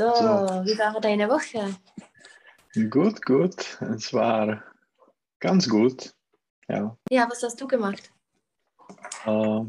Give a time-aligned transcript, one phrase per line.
[0.00, 0.64] So, So.
[0.64, 1.76] wie war deine Woche?
[2.88, 3.78] Gut, gut.
[3.82, 4.64] Es war
[5.40, 6.14] ganz gut.
[6.68, 6.96] Ja.
[7.10, 8.10] Ja, was hast du gemacht?
[9.26, 9.60] Äh,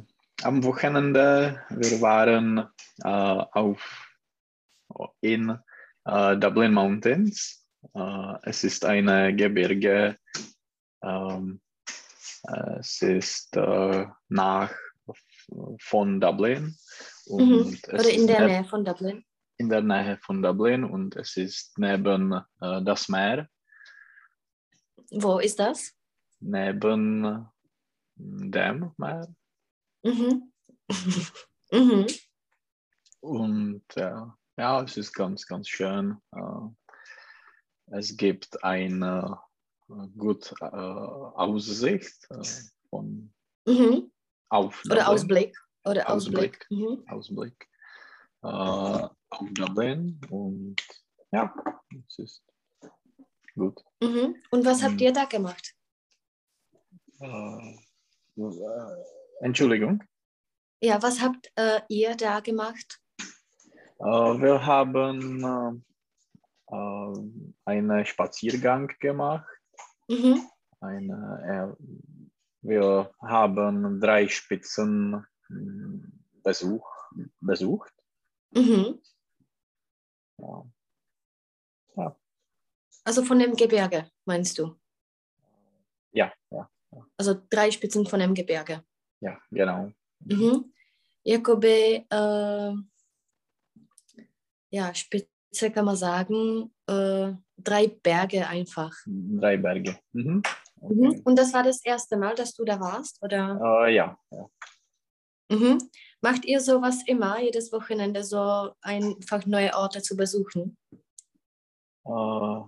[0.43, 2.59] am Wochenende, wir waren
[3.03, 4.15] äh, auf,
[5.19, 5.57] in
[6.05, 7.65] äh, Dublin Mountains.
[7.93, 10.17] Äh, es ist eine Gebirge.
[11.03, 11.59] ähm,
[12.79, 14.71] es ist äh, nach
[15.81, 16.77] von Dublin.
[17.25, 17.79] Und Mhm.
[17.91, 19.25] Oder in der Nähe von Dublin?
[19.61, 23.47] In der Nähe von Dublin und es ist neben äh, das Meer.
[25.11, 25.93] Wo ist das?
[26.41, 27.47] neben
[28.15, 29.33] dem Meer.
[30.03, 30.51] Mhm.
[31.71, 32.07] mhm.
[33.21, 34.21] Und äh,
[34.57, 36.17] ja, es ist ganz, ganz schön.
[36.35, 39.39] Äh, es gibt eine
[39.89, 42.43] äh, gute äh, Aussicht äh,
[42.89, 43.31] von
[43.67, 44.11] Mhm.
[44.49, 45.07] auf Oder.
[45.07, 45.55] Ausblick.
[45.85, 46.65] Oder Ausblick.
[46.67, 46.67] Ausblick.
[46.71, 47.07] Mhm.
[47.07, 47.67] Ausblick
[48.41, 50.75] auf Dublin und
[51.31, 51.53] ja,
[52.07, 52.43] es ist
[53.55, 53.81] gut.
[54.01, 54.35] Mhm.
[54.51, 54.99] Und was habt Mhm.
[54.99, 55.73] ihr da gemacht?
[57.19, 57.75] Äh,
[58.37, 59.03] äh,
[59.41, 60.03] Entschuldigung.
[60.81, 62.99] Ja, was habt äh, ihr da gemacht?
[63.99, 65.81] Äh, wir haben
[66.69, 69.45] äh, äh, einen Spaziergang gemacht.
[70.07, 70.41] Mhm.
[70.79, 71.83] Eine, äh,
[72.63, 76.07] wir haben drei Spitzen mh,
[76.43, 76.87] Besuch,
[77.39, 77.93] besucht.
[78.51, 78.99] Mhm.
[81.95, 82.15] Ja.
[83.03, 84.75] Also von dem Gebirge, meinst du?
[86.11, 86.69] Ja, ja,
[87.17, 88.83] Also drei Spitzen von dem Gebirge.
[89.21, 89.91] ja, genau.
[90.19, 90.73] Mhm.
[91.23, 92.73] Jakoby, äh,
[94.71, 98.93] ja, Spitze kann man sagen, äh, drei Berge einfach.
[99.05, 99.99] Drei Berge.
[100.13, 100.41] Mhm.
[100.81, 101.05] Mhm.
[101.09, 101.21] Okay.
[101.23, 103.59] Und das war das erste Mal, dass du da warst, oder?
[103.85, 104.49] Äh, ja, ja.
[105.49, 105.89] Mhm.
[106.23, 110.77] Macht ihr sowas immer, jedes Wochenende so einfach neue Orte zu besuchen?
[112.05, 112.61] Äh,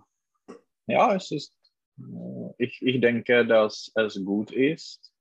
[0.88, 1.56] ja, es ist,
[2.00, 5.14] äh, ich, ich denke, dass es gut ist.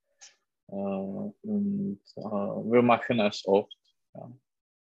[0.69, 3.77] Äh, und äh, wir machen es oft.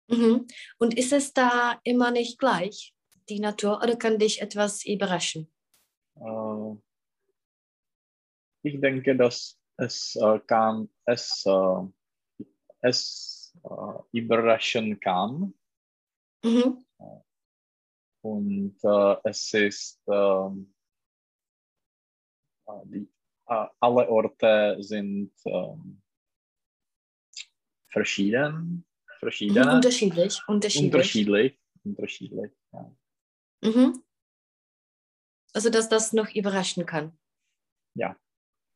[0.08, 0.46] Mhm.
[0.78, 2.94] Und ist es da immer nicht gleich,
[3.28, 5.50] die Natur, oder kann dich etwas überraschen?
[8.62, 10.16] Ich denke, dass es
[10.46, 11.44] kann, es,
[12.80, 15.54] es äh, überraschen kann
[16.44, 16.84] Mhm.
[18.22, 20.74] und äh, es ist ähm,
[22.66, 23.08] äh, die,
[23.46, 26.02] äh, alle Orte sind ähm,
[27.88, 28.84] verschieden, Mhm.
[29.20, 30.84] verschiedene, Unterschiedlich, unterschiedlich.
[30.92, 32.52] unterschiedlich, unterschiedlich.
[32.72, 32.96] Ja.
[33.62, 34.02] Mhm.
[35.54, 37.16] Also, dass das noch überraschen kann.
[37.94, 38.16] Ja.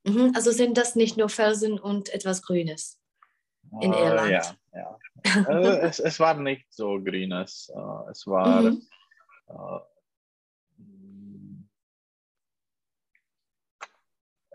[0.05, 0.33] Mhm.
[0.34, 2.99] Also sind das nicht nur Felsen und etwas Grünes.
[3.83, 4.31] In Äh, Irland.
[4.31, 4.99] Ja, ja.
[5.25, 7.71] äh, es, es war nicht so grünes.
[7.75, 8.83] Äh, es war Mhm.
[9.49, 9.81] äh,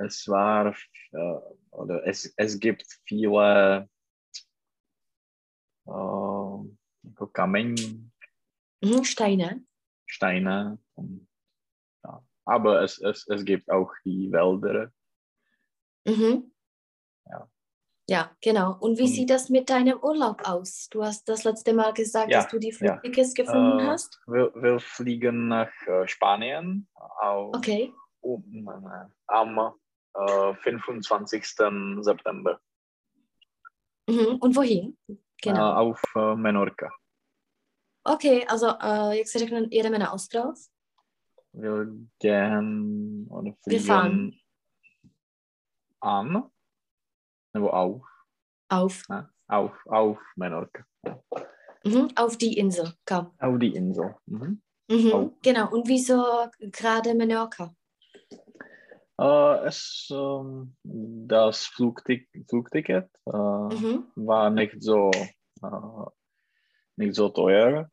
[0.05, 0.75] es war
[1.11, 1.39] äh,
[1.71, 3.89] oder es, es gibt viele
[5.85, 8.11] äh, Kamen,
[8.83, 9.03] Mhm.
[9.05, 9.65] Steine.
[10.05, 10.77] Steine.
[10.95, 11.27] Und,
[12.03, 12.21] ja.
[12.45, 14.91] Aber es, es, es gibt auch die Wälder.
[16.05, 16.52] Mhm.
[18.09, 18.31] Ja.
[18.41, 18.77] Genau.
[18.79, 20.87] Und wie Und- sieht das mit deinem Urlaub aus?
[20.89, 22.75] Du hast das letzte Mal gesagt, Ja, dass du die ja.
[22.75, 24.19] Flugtickets gefunden Äh, hast.
[24.27, 27.93] Wir, wir fliegen nach äh, Spanien auf, Okay.
[28.21, 29.73] um, äh, am
[30.15, 31.45] äh, 25.
[32.01, 32.59] September
[34.09, 34.35] Mhm.
[34.41, 34.97] Und wohin?
[35.07, 35.73] äh, Genau.
[35.75, 36.89] auf äh, Menorca.
[38.05, 38.67] OK, also
[39.11, 40.55] jak se řekne, jedeme na ostrov?
[41.53, 41.85] Wir
[42.19, 44.31] gehen oder Wir fliegen fahren.
[46.01, 46.49] an,
[47.61, 48.01] wo auf,
[48.69, 49.07] Auf.
[49.09, 49.29] ne?
[49.47, 50.85] auf, auf Menorca,
[51.85, 52.09] Mhm.
[52.15, 52.93] Auf die Insel.
[53.05, 53.31] Komm.
[53.39, 54.15] auf die Insel.
[54.25, 54.61] Mhm.
[54.89, 55.33] Mhm.
[55.41, 55.69] Genau.
[55.71, 56.23] Und wieso
[56.59, 57.73] gerade Menorca?
[59.19, 64.05] Äh, es, ähm, das Flugtick Flugticket äh, Mhm.
[64.15, 65.11] war nicht so,
[65.61, 66.05] äh,
[66.95, 67.89] nicht so teuer.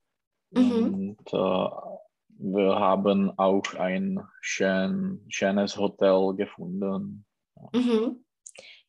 [0.52, 0.94] Mhm.
[0.94, 1.70] Und äh,
[2.43, 7.26] wir haben auch ein schön, schönes Hotel gefunden.
[7.75, 8.25] Mhm.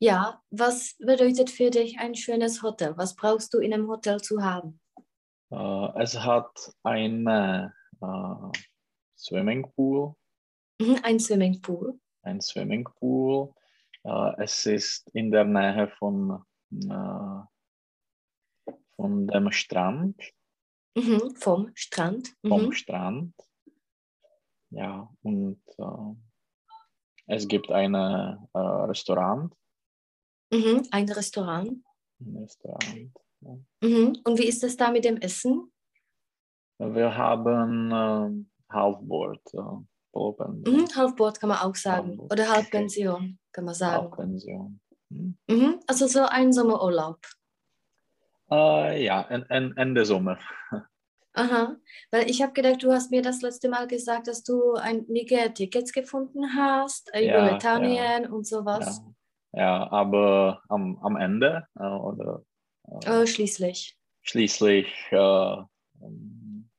[0.03, 2.97] Ja, was bedeutet für dich ein schönes Hotel?
[2.97, 4.79] Was brauchst du in einem Hotel zu haben?
[5.51, 7.69] Äh, es hat einen äh,
[9.17, 10.15] Swimmingpool,
[10.81, 10.97] Mhm.
[11.03, 11.99] Ein Swimmingpool.
[12.23, 13.53] ein Swimmingpool.
[14.03, 17.41] Äh, es ist in der Nähe von, äh,
[18.95, 20.19] von dem Strand,
[20.97, 21.35] Mhm.
[21.35, 22.33] Vom Strand.
[22.47, 22.71] vom Mhm.
[22.73, 23.35] Strand.
[24.71, 26.15] Ja, und äh,
[27.27, 29.53] es gibt ein äh, Restaurant.
[30.51, 30.87] Mhm.
[30.91, 31.83] Ein Restaurant.
[32.19, 33.11] Ein Restaurant.
[33.81, 34.19] Mhm.
[34.23, 35.71] Und wie ist es da mit dem Essen?
[36.77, 39.41] Wir haben äh, Halfboard.
[39.53, 40.63] Äh, Open.
[40.67, 42.09] Mhm, Halfboard kann man auch sagen.
[42.09, 42.49] Halfboard, Oder.
[42.51, 44.03] Halbpension kann man sagen.
[44.03, 44.79] Halbpension.
[45.09, 45.37] Hm.
[45.47, 47.19] Mhm, also so ein Sommerurlaub.
[48.51, 50.37] Äh, ja, en, en, Ende Sommer.
[51.33, 51.77] Aha,
[52.11, 55.93] weil ich habe gedacht, du hast mir das letzte Mal gesagt, dass du ein Niger-Tickets
[55.93, 59.01] gefunden hast, äh, über Ja, Britannien und sowas.
[59.01, 59.13] Ja,
[59.53, 62.43] ja aber am, am Ende äh, oder
[63.05, 63.97] Äh, schließlich.
[64.21, 65.57] schließlich äh,
[66.01, 66.69] ähm,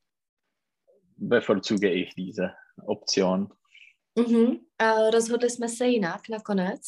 [1.17, 2.55] bevorzuge ich diese
[2.87, 3.53] Option.
[4.17, 4.67] Mhm.
[4.79, 6.81] Äh, rozhodli jsme se jinak nakonec.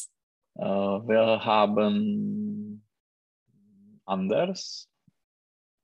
[0.55, 0.63] Äh,
[1.07, 2.83] wir haben
[4.05, 4.89] anders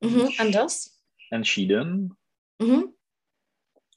[0.04, 0.28] Mhm.
[0.38, 1.00] Anders.
[1.30, 2.16] entschieden.
[2.60, 2.92] Mhm.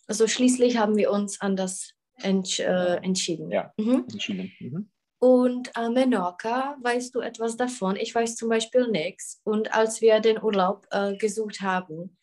[0.07, 3.51] Also schließlich haben wir uns anders entsch äh, entschieden.
[3.51, 3.73] Ja.
[3.77, 4.05] Mhm.
[4.11, 4.91] entschieden.
[5.25, 5.31] Mhm.
[5.31, 7.95] Und äh, Menorca, weißt du etwas davon?
[7.95, 9.41] Ich weiß zum Beispiel nichts.
[9.43, 12.17] Und als wir den Urlaub äh, gesucht haben,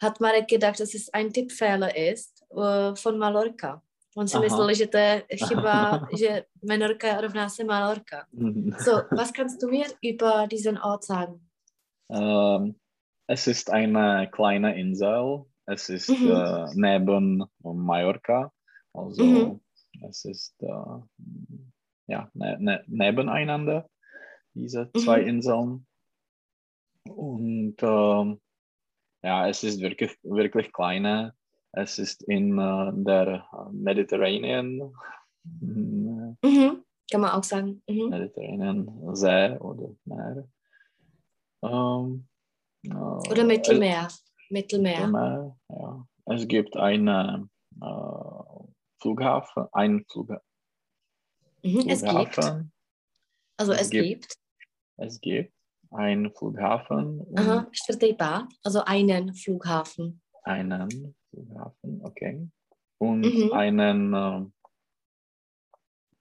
[0.00, 3.82] hat Marek gedacht, dass es ein Tippfehler ist äh, von Mallorca.
[4.18, 4.44] On si Aha.
[4.44, 8.26] myslel, že to je chyba, že Menorca rovná se Mallorca.
[8.78, 11.40] So, was kannst du mir über diesen Ort sagen?
[12.08, 12.76] Ähm,
[13.26, 15.44] es ist eine kleine Insel.
[15.66, 16.30] Es ist Mhm.
[16.30, 18.50] äh, neben Mallorca.
[18.94, 19.60] Also Mhm.
[20.08, 21.02] es ist äh,
[22.06, 23.88] ja, ne, ne, nebeneinander,
[24.54, 25.28] diese zwei Mhm.
[25.28, 25.86] Inseln.
[27.08, 28.40] Und ähm,
[29.22, 31.34] ja, es ist wirklich, wirklich kleine.
[31.72, 34.92] Es ist in äh, der Mediterranean,
[35.60, 36.36] Mhm.
[37.10, 37.82] Kann man auch sagen.
[37.88, 38.08] Mhm.
[38.08, 40.48] Mediterranean See oder Meer.
[41.62, 42.26] Ähm,
[42.84, 42.90] äh,
[43.30, 44.08] Oder Mittelmeer.
[44.50, 45.06] Mittelmeer.
[45.06, 46.06] Mittelmeer, ja.
[46.26, 47.48] Es gibt einen
[47.80, 48.42] äh,
[49.00, 50.40] Flughafen, einen Flugha
[51.66, 51.88] Mhm.
[51.88, 52.38] Es gibt.
[53.58, 54.38] Also Es es gibt- gibt.
[54.98, 55.52] Es gibt
[55.90, 57.66] einen Flughafen Aha,
[58.62, 60.22] also einen Flughafen.
[60.44, 62.48] einen Flughafen, okay.
[62.98, 63.52] Und Mhm.
[63.52, 64.52] einen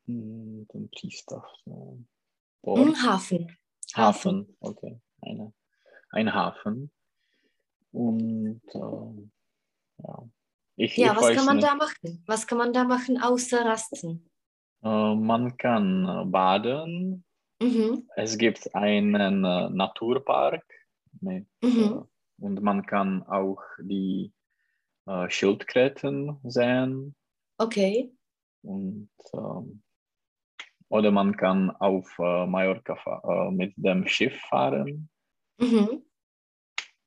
[0.06, 2.06] hm, den.
[2.62, 3.58] Port, Mhm, Hafen.
[3.96, 5.00] Hafen, okay.
[5.22, 5.54] Eine,
[6.12, 6.92] ein Hafen.
[7.92, 9.32] Und ähm,
[10.00, 10.30] ja.
[10.78, 11.68] Ich, Ja, ich was kann man nicht.
[11.68, 12.24] da machen?
[12.28, 14.30] Was kann man da machen außer Rasten?
[14.86, 17.26] Äh, man kann äh, baden.
[17.60, 18.08] Mhm.
[18.16, 20.64] Es gibt einen äh, Naturpark
[21.22, 22.08] mit, äh, Mhm.
[22.40, 24.32] und man kann auch die
[25.08, 27.16] äh, Schildkröten sehen.
[27.58, 28.14] Okay.
[28.64, 29.82] Und, ähm,
[30.90, 35.10] oder man kann auf äh, Mallorca äh, mit dem Schiff fahren.
[35.58, 36.04] Mhm.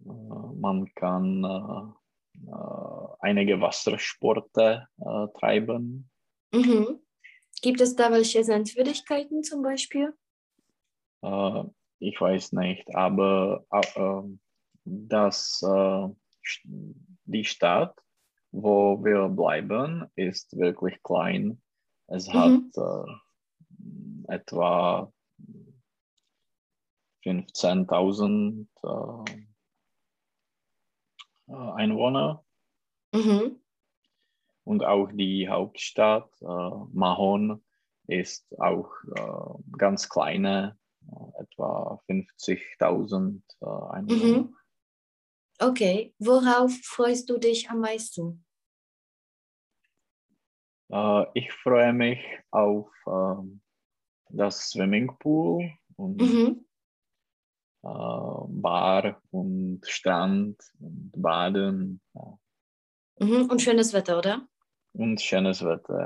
[0.05, 6.11] Äh, man kann äh, äh, einige Wassersporte äh, treiben.
[6.53, 7.01] Mhm.
[7.63, 10.15] Gibt es da welche Sehenswürdigkeiten zum Beispiel?
[11.23, 11.65] Äh,
[11.99, 14.23] ich weiß nicht, aber äh, äh,
[14.85, 16.09] das, äh,
[17.25, 17.95] die Stadt,
[18.53, 21.61] wo wir bleiben, ist wirklich klein.
[22.07, 22.73] Es hat Mhm.
[24.29, 25.13] äh, etwa
[27.25, 29.47] 15.000 äh,
[31.49, 32.45] äh, Einwohner
[33.13, 33.61] Mhm.
[34.69, 36.45] Und auch die Hauptstadt äh,
[36.93, 37.65] Mahon
[38.07, 40.77] ist auch äh, ganz kleine,
[41.11, 44.43] äh, etwa 50.000 äh, Einwohner.
[44.43, 44.57] Mhm.
[45.59, 46.15] Okay.
[46.19, 48.45] Worauf freust du dich am meisten?
[51.35, 52.21] Ich freue mich
[52.51, 53.61] auf ähm,
[54.31, 56.65] das Swimmingpool und Mhm.
[57.83, 62.01] Bar und Strand und Baden.
[63.19, 63.51] Mhm.
[63.51, 64.49] Und schönes Wetter, oder?
[64.99, 65.99] Und schönes Wetter.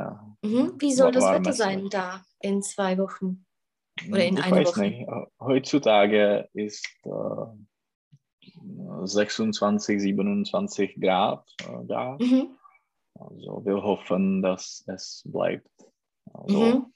[0.42, 0.48] ja.
[0.48, 0.74] Mhm.
[0.78, 3.44] Wie soll das Wetter sein da in zwei Wochen?
[4.08, 4.80] Oder in ich einer weiß Woche.
[4.82, 5.08] nicht.
[5.40, 7.46] Heutzutage ist äh,
[9.04, 12.16] 26, 27 Grad äh, da.
[12.20, 12.56] Mhm.
[13.14, 15.70] Also wir hoffen, dass es bleibt.
[16.32, 16.92] Also, Mhm.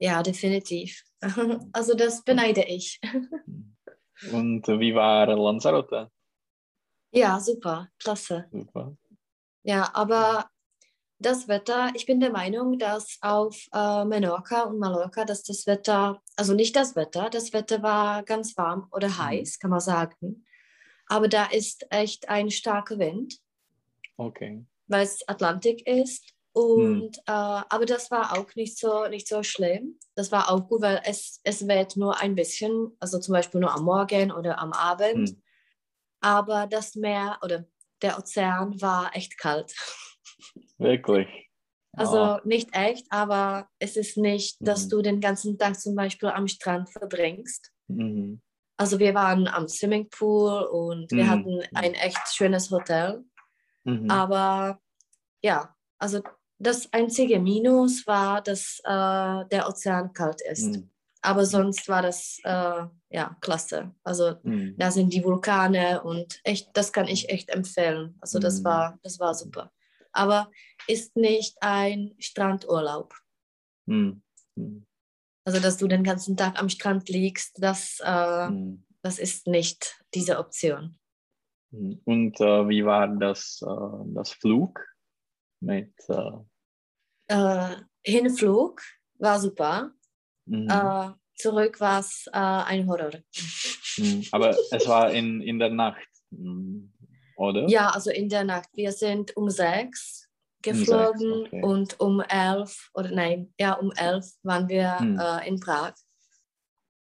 [0.00, 1.02] Ja, definitiv.
[1.72, 3.00] Also das beneide ich.
[4.32, 6.10] Und wie war Lanzarote?
[7.12, 8.46] Ja, super, klasse.
[8.50, 8.96] Super.
[9.64, 10.48] Ja, aber
[11.18, 16.22] das Wetter, ich bin der Meinung, dass auf äh, Menorca und Mallorca, dass das Wetter,
[16.36, 19.18] also nicht das Wetter, das Wetter war ganz warm oder Mhm.
[19.18, 20.46] heiß, kann man sagen.
[21.06, 23.38] Aber da ist echt ein starker Wind,
[24.16, 24.64] Okay.
[24.86, 26.24] weil es Atlantik ist.
[26.52, 29.98] Und äh, aber das war auch nicht so nicht so schlimm.
[30.16, 33.72] Das war auch gut, weil es, es weht nur ein bisschen, also zum Beispiel nur
[33.72, 35.28] am Morgen oder am Abend.
[35.30, 35.42] Hm.
[36.20, 37.64] Aber das Meer oder
[38.02, 39.74] der Ozean war echt kalt.
[40.78, 41.28] Wirklich.
[41.96, 44.90] Also Ah, nicht echt, aber es ist nicht, dass Mhm.
[44.90, 47.72] du den ganzen Tag zum Beispiel am Strand verbringst.
[47.88, 48.40] mhm.
[48.80, 51.28] Also wir waren am Swimmingpool und wir Mhm.
[51.30, 53.24] hatten ein echt schönes Hotel.
[53.84, 54.08] Mhm.
[54.08, 54.80] Aber
[55.42, 56.20] ja, also
[56.58, 60.76] das einzige Minus war, dass äh, der Ozean kalt ist.
[60.76, 60.90] Mhm.
[61.22, 63.92] Aber sonst war das äh, ja klasse.
[64.04, 64.76] Also Mhm.
[64.78, 68.16] da sind die Vulkane und echt, das kann ich echt empfehlen.
[68.20, 68.64] Also das Mhm.
[68.64, 69.72] war, das war super.
[70.18, 70.50] Aber
[70.86, 73.14] ist nicht ein Strandurlaub.
[73.86, 74.22] Mhm.
[75.44, 78.84] Also dass du den ganzen Tag am Strand liegst, das, äh, Mhm.
[79.02, 80.98] das ist nicht diese Option.
[81.70, 82.00] Mhm.
[82.04, 84.80] Und äh, wie war das, äh, das Flug
[85.60, 85.92] mit?
[86.08, 86.32] Äh,
[87.30, 88.82] Äh, Hinflug
[89.18, 89.92] war super.
[90.46, 90.68] mhm.
[90.68, 93.12] Äh, zurück war es ein Horror.
[93.98, 94.24] Mhm.
[94.32, 96.08] Aber es war in, in der Nacht.
[97.38, 97.66] Oder?
[97.68, 98.68] Ja, also in der Nacht.
[98.74, 100.28] Wir sind um sechs
[100.64, 101.62] sechs, geflogen okay.
[101.62, 105.18] und um elf, oder nein, ja, um elf waren wir Hm.
[105.18, 105.94] äh, in Prag.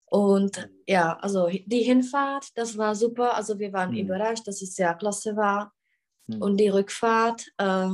[0.05, 3.35] Und ja, also die Hinfahrt, das war super.
[3.35, 3.97] Also wir waren Hm.
[3.99, 5.73] überrascht, dass es sehr klasse war.
[6.27, 6.41] Mhm.
[6.41, 7.87] Und die Rückfahrt, äh,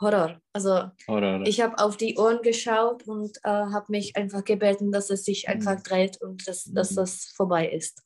[0.00, 0.40] Horror.
[0.52, 5.10] Also Oder, ich habe auf die Ohren geschaut und äh, habe mich einfach gebeten, dass
[5.10, 5.52] es sich Hm.
[5.54, 6.96] einfach dreht und dass, dass Mhm.
[6.96, 8.02] das vorbei ist.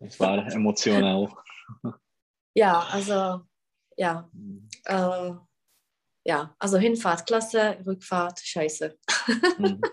[0.00, 1.28] Es war emotional.
[2.54, 3.42] Ja, also
[3.96, 4.68] ja, Mhm.
[4.84, 5.32] äh,
[6.24, 8.98] ja, also Hinfahrt klasse, Rückfahrt scheiße.
[9.58, 9.80] Mhm.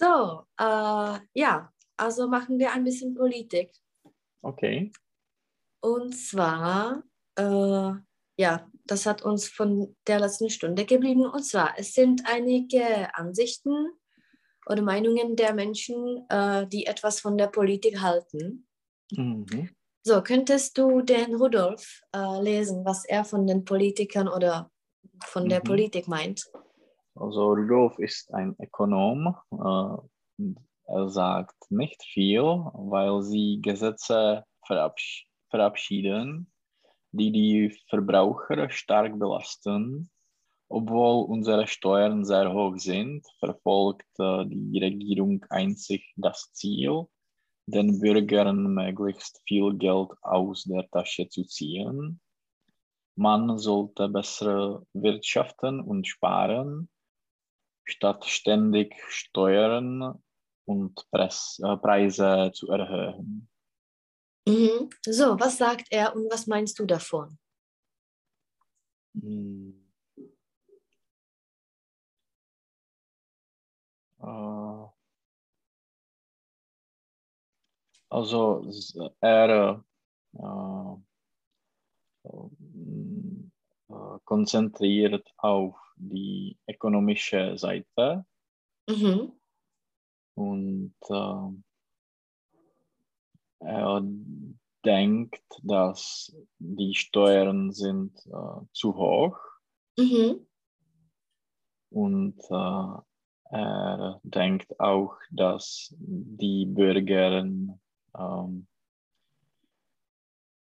[0.00, 3.70] So, äh, ja, also machen wir ein bisschen Politik.
[4.40, 4.90] Okay.
[5.82, 7.02] Und zwar,
[7.36, 7.92] äh,
[8.38, 11.26] ja, das hat uns von der letzten Stunde geblieben.
[11.26, 13.90] Und zwar, es sind einige Ansichten
[14.64, 18.66] oder Meinungen der Menschen, äh, die etwas von der Politik halten.
[19.12, 19.68] Mhm.
[20.02, 24.70] So, könntest du den Rudolf äh, lesen, was er von den Politikern oder
[25.24, 25.64] von der Mhm.
[25.64, 26.46] Politik meint?
[27.14, 29.36] Also Rudolf ist ein Ökonom.
[29.52, 30.44] Äh,
[30.86, 36.50] er sagt nicht viel, weil sie Gesetze verabsch verabschieden,
[37.12, 40.10] die die Verbraucher stark belasten.
[40.68, 47.06] Obwohl unsere Steuern sehr hoch sind, verfolgt äh, die Regierung einzig das Ziel,
[47.70, 52.20] den Bürgern möglichst viel Geld aus der Tasche zu ziehen.
[53.16, 56.88] Man sollte besser wirtschaften und sparen,
[57.84, 60.22] statt ständig Steuern
[60.64, 63.48] und Press, äh, Preise zu erhöhen.
[64.46, 64.90] Mhm.
[65.04, 67.38] So, was sagt er und was meinst du davon?
[69.14, 69.76] Hm.
[74.22, 74.99] Äh,
[78.10, 79.84] Also s- er
[80.34, 80.96] äh,
[82.24, 88.26] äh, konzentriert auf die ökonomische Seite
[88.88, 89.32] Mhm.
[90.34, 91.52] und äh,
[93.60, 94.02] er
[94.84, 99.38] denkt, dass die Steuern sind äh, zu hoch
[99.98, 100.46] Mhm.
[101.90, 103.00] und äh,
[103.52, 107.44] er denkt auch, dass die Bürger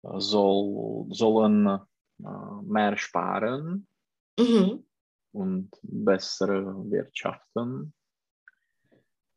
[0.03, 3.87] soll, sollen äh, mehr sparen
[4.39, 4.85] Mhm.
[5.33, 6.49] und besser
[6.91, 7.93] wirtschaften.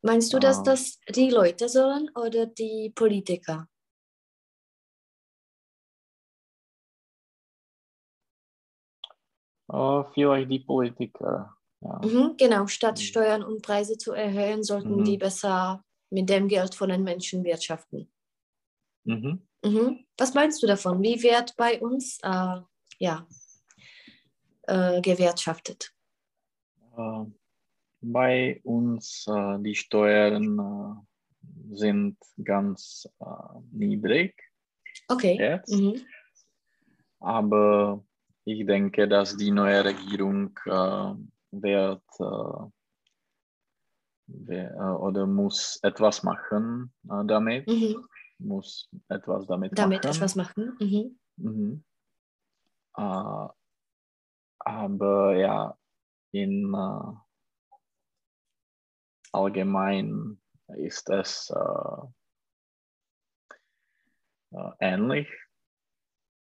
[0.04, 0.62] Meinst du, dass Ah.
[0.64, 3.68] das die Leute sollen oder die Politiker?
[9.68, 11.56] Äh, vielleicht die Politiker.
[11.80, 12.00] Ja.
[12.04, 13.02] Mhm, genau, statt Mhm.
[13.02, 15.04] Steuern und Preise zu erhöhen, sollten Mhm.
[15.04, 18.08] die besser mit dem Geld von den Menschen wirtschaften.
[19.04, 19.42] Mhm.
[19.64, 20.04] Mhm.
[20.18, 21.02] Was meinst du davon?
[21.02, 22.60] Wie wird bei uns äh,
[22.98, 23.26] ja,
[24.62, 25.92] äh, gewirtschaftet?
[26.96, 27.24] Äh,
[28.00, 33.24] bei uns äh, die Steuern äh, sind ganz äh,
[33.72, 34.34] niedrig
[35.08, 35.38] Okay.
[35.38, 36.04] jetzt, Mhm.
[37.20, 38.04] aber
[38.44, 41.14] ich denke, dass die neue Regierung äh,
[41.52, 42.02] wird
[44.98, 48.06] oder muss etwas machen äh, damit, Mhm.
[48.38, 50.16] muss etwas damit, Damit machen.
[50.16, 50.76] etwas machen.
[50.80, 51.18] Mhm.
[51.36, 51.84] Mhm.
[52.96, 53.48] Äh,
[54.64, 55.76] aber ja,
[56.32, 57.12] in äh,
[59.32, 60.40] allgemein
[60.76, 62.06] ist es äh,
[64.56, 65.28] äh, ähnlich.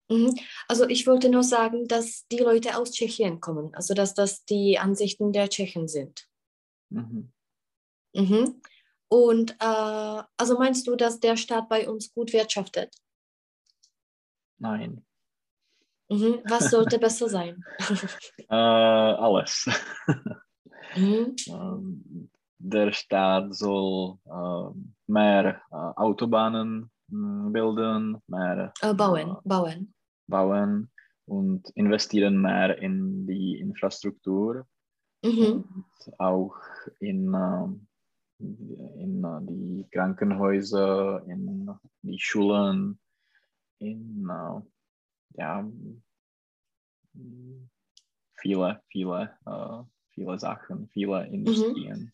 [0.09, 0.39] Mhm.
[0.69, 4.79] Also ich wollte nur sagen, dass die Leute aus Tschechien kommen, also dass das die
[4.79, 6.29] Ansichten der Tschechen sind.
[6.91, 7.33] Mhm.
[8.17, 8.61] Mhm.
[9.09, 12.95] Und äh, also meinst du, dass der Staat bei uns gut wirtschaftet?
[14.59, 15.03] Nein,
[16.09, 16.41] Mhm.
[16.45, 17.65] Was sollte besser sein?
[18.49, 19.69] äh, alles.
[20.97, 21.35] Mhm.
[21.49, 29.95] Ähm, Der Staat soll äh, mehr Autobahnen mh, bilden, mehr Äh, bauen, äh, bauen.
[30.27, 30.91] bauen
[31.27, 34.67] und investieren mehr in die Infrastruktur
[35.23, 35.65] Mhm.
[36.05, 36.57] und auch
[37.01, 37.86] in, ähm,
[38.39, 41.71] in die Krankenhäuser, in
[42.03, 42.99] die Schulen,
[43.79, 44.61] in äh,
[45.39, 45.69] ja,
[48.37, 52.13] viele, viele, äh, viele Sachen, viele Industrien.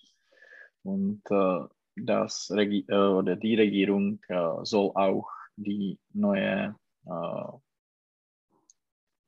[0.83, 4.19] Und äh, das Regi oder die Regierung
[4.62, 6.75] soll auch die neue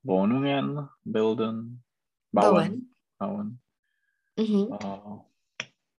[0.02, 1.84] Wohnungen bilden,
[2.32, 2.94] bauen.
[3.18, 3.60] Bauen.
[4.36, 4.78] bauen.
[4.78, 5.24] Mhm.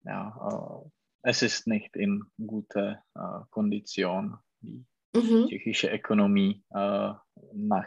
[0.04, 0.90] Ja, äh,
[1.22, 4.84] es ist nicht in guter äh, Kondition, die
[5.16, 5.46] Mhm.
[5.48, 7.12] tschechische Ökonomie äh,
[7.52, 7.86] nach,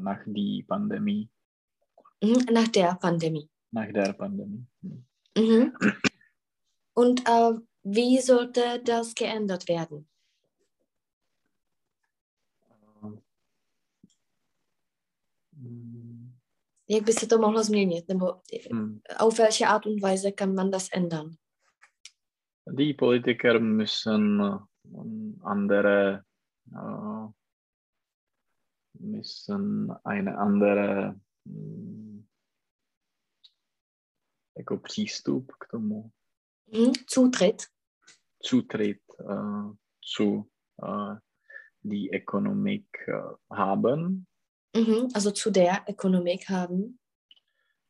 [0.00, 1.28] nach die Pandemie,
[2.22, 2.46] Mhm.
[2.52, 3.48] Nach der Pandemie.
[3.72, 4.64] nach der Pandemie.
[4.82, 5.04] Hm.
[5.36, 5.72] Mhm.
[6.94, 7.52] Und äh,
[7.82, 10.08] wie sollte das geändert werden?
[16.92, 18.08] Jak by se to mohlo změnit?
[18.08, 18.40] Nebo
[18.72, 19.00] hm.
[19.16, 21.36] auf welche Art und Weise kann man das ändern?
[22.66, 24.58] Die Politiker müssen äh,
[25.42, 26.24] andere
[26.72, 27.28] äh,
[28.98, 32.26] müssen eine andere hm,
[34.56, 36.10] jako přístup k tomu
[36.72, 36.92] Mhm.
[37.06, 37.68] Zutritt.
[38.40, 40.50] Zutritt äh, zu
[40.82, 41.16] äh,
[41.82, 44.26] die Ökonomik äh, haben.
[44.74, 45.08] Mhm.
[45.14, 46.98] Also zu der Ökonomik haben.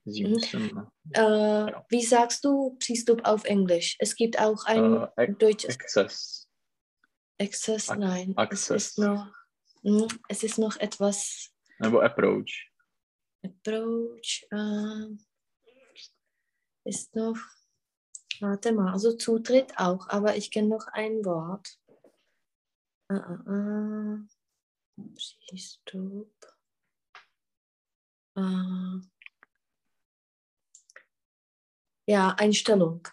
[0.05, 0.91] Sie Mhm.
[1.13, 3.97] Äh, Wie sagst du Přístup auf Englisch?
[4.01, 6.49] Es gibt auch ein äh, deutsches Access.
[7.41, 7.89] Access.
[7.89, 8.87] Ac- Nein, es Access.
[8.89, 9.29] ist noch,
[9.83, 10.09] Mhm.
[10.29, 12.69] es ist noch etwas Nebo approach.
[13.45, 14.45] Approach.
[14.51, 15.17] Äh,
[16.85, 17.37] ist noch,
[18.41, 21.79] warte mal, also Zutritt auch, aber ich kenne noch ein Wort.
[23.09, 25.13] Äh, äh, äh.
[25.17, 26.33] Přístup.
[28.37, 29.01] Äh,
[32.07, 33.09] ja, Einstellung.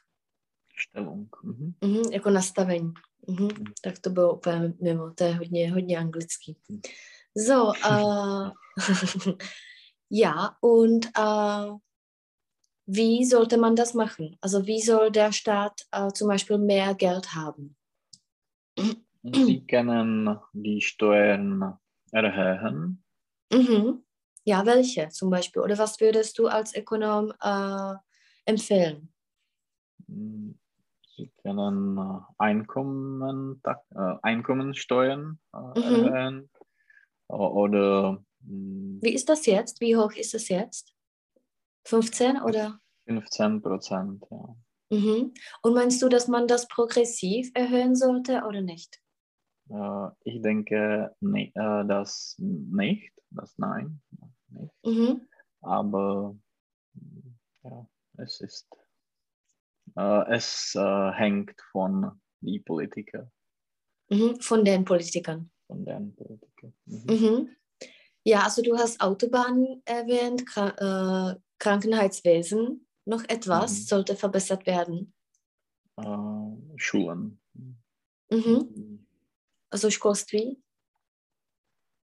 [0.75, 1.35] Stellung.
[1.43, 1.73] Mhm.
[1.81, 2.93] Mhm, jako nastavení.
[3.27, 3.49] Mhm,
[3.81, 6.57] tak to bylo úplně mimo, to je hodně, hodně anglický.
[7.37, 8.51] So, äh,
[10.09, 11.77] ja, und äh,
[12.87, 14.37] wie sollte man das machen?
[14.41, 17.75] Also wie soll der Staat äh, zum Beispiel mehr Geld haben?
[19.23, 21.77] Sie können die Steuern
[22.11, 23.03] erhöhen.
[23.53, 24.03] Mhm.
[24.49, 25.61] Ja, welche zum Beispiel?
[25.61, 27.93] Oder was würdest du als Ökonom äh,
[28.45, 29.13] empfehlen?
[30.07, 35.83] Sie können äh, Einkommen, äh, Einkommensteuern äh, Mhm.
[35.83, 36.49] erhöhen.
[37.27, 39.81] Oder mh, Wie ist das jetzt?
[39.81, 40.95] Wie hoch ist es jetzt?
[41.85, 42.79] 15 oder?
[43.05, 44.25] 15 Prozent.
[44.31, 44.55] Ja.
[44.89, 45.31] Mhm.
[45.61, 48.99] Und meinst du, dass man das progressiv erhöhen sollte oder nicht?
[49.69, 54.01] Äh, ich denke ne, äh, das nicht, das nein,
[54.51, 54.73] nicht.
[54.85, 55.27] Mhm.
[55.61, 56.35] aber
[57.63, 58.67] ja, es ist,
[59.95, 63.31] äh, es äh, hängt von die Politiker,
[64.11, 64.39] Mhm.
[64.41, 65.51] Von den Politikern.
[65.67, 66.73] von den Politikern.
[66.85, 67.03] Mhm.
[67.07, 67.55] Mhm.
[68.23, 72.87] Ja, also du hast Autobahnen erwähnt, Kra äh, Krankenheitswesen.
[73.05, 73.83] Noch etwas Mhm.
[73.83, 75.13] sollte verbessert werden.
[75.97, 77.39] Äh, Schulen.
[78.31, 79.05] Mhm.
[79.69, 80.59] Also školství,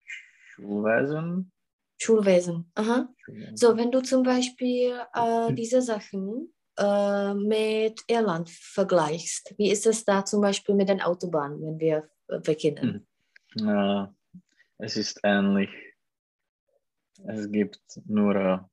[0.02, 1.52] Schulwesen.
[1.96, 2.70] Schulwesen.
[2.74, 3.08] Aha.
[3.18, 3.56] Schulwesen.
[3.56, 10.04] So, wenn du zum Beispiel äh, diese Sachen äh, mit Irland vergleichst, wie ist es
[10.04, 12.08] da zum Beispiel mit den Autobahnen, wenn wir
[12.42, 13.06] beginnen?
[13.56, 14.06] Äh,
[14.78, 15.70] es ist ähnlich.
[17.26, 18.68] Es gibt nur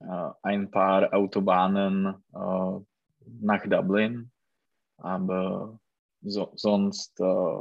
[0.00, 2.80] äh, ein paar Autobahnen äh,
[3.40, 4.30] nach Dublin,
[4.98, 5.78] aber
[6.22, 7.60] so, sonst, äh,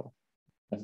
[0.69, 0.77] äh,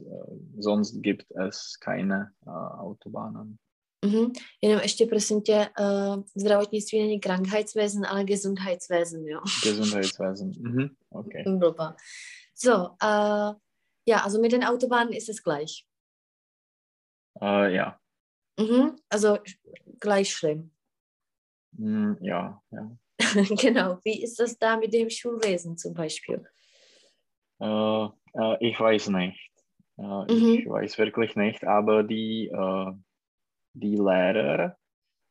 [0.58, 3.60] sonst gibt es keine Autobahnen.
[4.05, 4.31] Mhm.
[4.62, 9.39] Jenom ještě prosím tě, uh, zdravotnictví není Krankheitswesen, ale Gesundheitswesen, jo.
[9.63, 10.51] Gesundheitswesen.
[10.59, 10.88] Mhm.
[11.09, 11.43] Okay.
[11.57, 11.95] Blubber.
[12.55, 12.71] So,
[13.03, 13.53] äh,
[14.05, 15.85] ja, also mit den Autobahnen ist es gleich.
[17.41, 17.99] Äh, ja.
[18.59, 18.95] Mhm.
[19.09, 19.38] Also
[19.99, 20.71] gleich schlimm.
[21.77, 22.97] Mm, ja, ja.
[23.62, 23.99] genau.
[24.03, 26.45] Wie ist das da mit dem Schulwesen zum Beispiel?
[27.59, 28.07] Äh,
[28.59, 29.51] ich weiß nicht.
[29.97, 30.59] Mhm.
[30.59, 32.49] Ich weiß wirklich nicht, aber die,
[33.79, 34.77] die Lehrer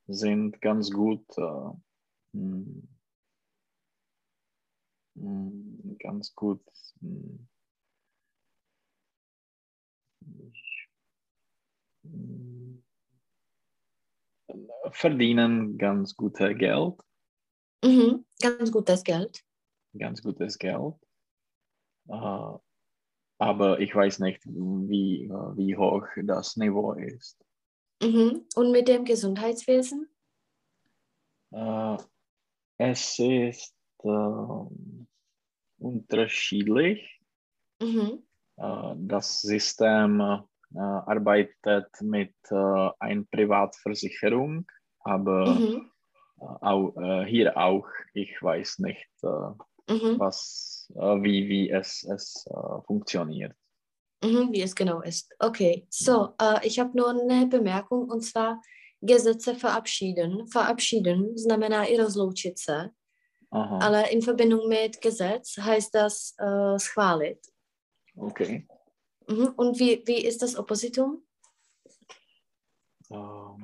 [0.07, 2.89] sind ganz gut, äh, mm,
[5.15, 6.63] mm, ganz gut
[7.01, 7.47] mm,
[14.91, 16.95] verdienen ganz gutes Geld,
[17.85, 18.25] Mhm.
[18.41, 19.45] Ganz gutes Geld.
[19.97, 20.95] ganz gutes Geld.
[22.09, 22.59] Äh,
[23.41, 27.45] aber ich weiß nicht, wie, wie hoch das Niveau ist.
[28.03, 28.47] Mhm.
[28.55, 30.09] Und mit dem Gesundheitswesen?
[31.53, 31.97] Äh,
[32.79, 34.09] es ist äh,
[35.79, 37.21] unterschiedlich.
[37.81, 38.23] Mhm.
[38.57, 44.67] Äh, das System äh, arbeitet mit äh, einer Privatversicherung,
[45.01, 45.91] aber Mhm.
[46.41, 49.09] äh, au, äh, hier auch, ich weiß nicht,
[49.91, 50.21] Mhm.
[50.21, 52.47] was, wie, wie es, es
[52.87, 53.57] funktioniert.
[54.23, 55.33] Mhm, wie es genau ist.
[55.39, 58.61] Okay, so, äh, ich habe nur eine Bemerkung und zwar
[59.01, 60.49] Gesetze verabschieden.
[60.49, 62.91] Verabschieden znamená i rozloučit se,
[63.51, 67.39] Aha, ale in Verbindung mit Gesetz heißt das äh, schválit.
[68.17, 68.67] okay.
[69.29, 69.53] Mhm.
[69.57, 71.23] Und wie, wie ist das Oppositum?
[73.09, 73.57] So,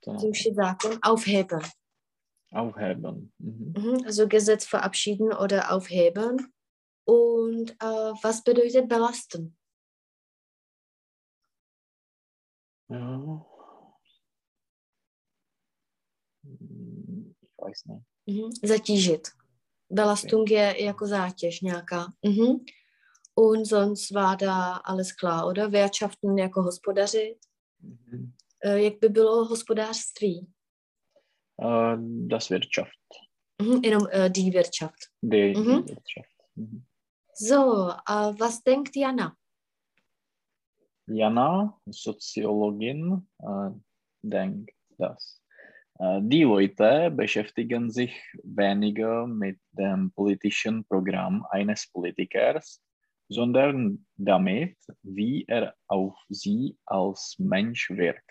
[0.00, 1.62] Zrušit zákon, aufheben.
[2.52, 3.32] aufheben.
[3.38, 3.72] Mhm.
[3.76, 4.04] Mhm.
[4.04, 6.52] Also Gesetz verabschieden oder aufheben.
[7.08, 9.56] Und äh, was bedeutet belasten?
[12.88, 13.44] Ja.
[16.44, 18.04] Hm, Ich weiß nicht.
[18.26, 18.52] Mhm.
[18.62, 19.28] Zatížit.
[19.88, 22.06] Belastung je jako zátěž nějaká.
[22.22, 22.64] Mhm.
[23.34, 25.70] Und sonst war da alles klar, oder?
[25.70, 27.38] Wirtschaften jako hospodařit.
[27.80, 28.32] Mhm.
[28.64, 30.46] Äh, jak by bylo hospodářství?
[31.62, 31.96] Äh,
[32.28, 32.90] das Wirtschaft.
[33.62, 33.84] Mhm.
[33.84, 34.98] Jenom äh, die Wirtschaft.
[35.22, 35.86] Die, die Mhm.
[35.86, 36.36] Wirtschaft.
[36.56, 36.84] Mhm.
[37.38, 39.36] So, äh, was denkt Jana?
[41.06, 43.70] Jana, Soziologin, äh,
[44.22, 45.42] denkt das.
[45.98, 52.80] Äh, die Leute beschäftigen sich weniger mit dem politischen Programm eines Politikers,
[53.28, 58.30] sondern damit, wie er auf sie als Mensch wirkt.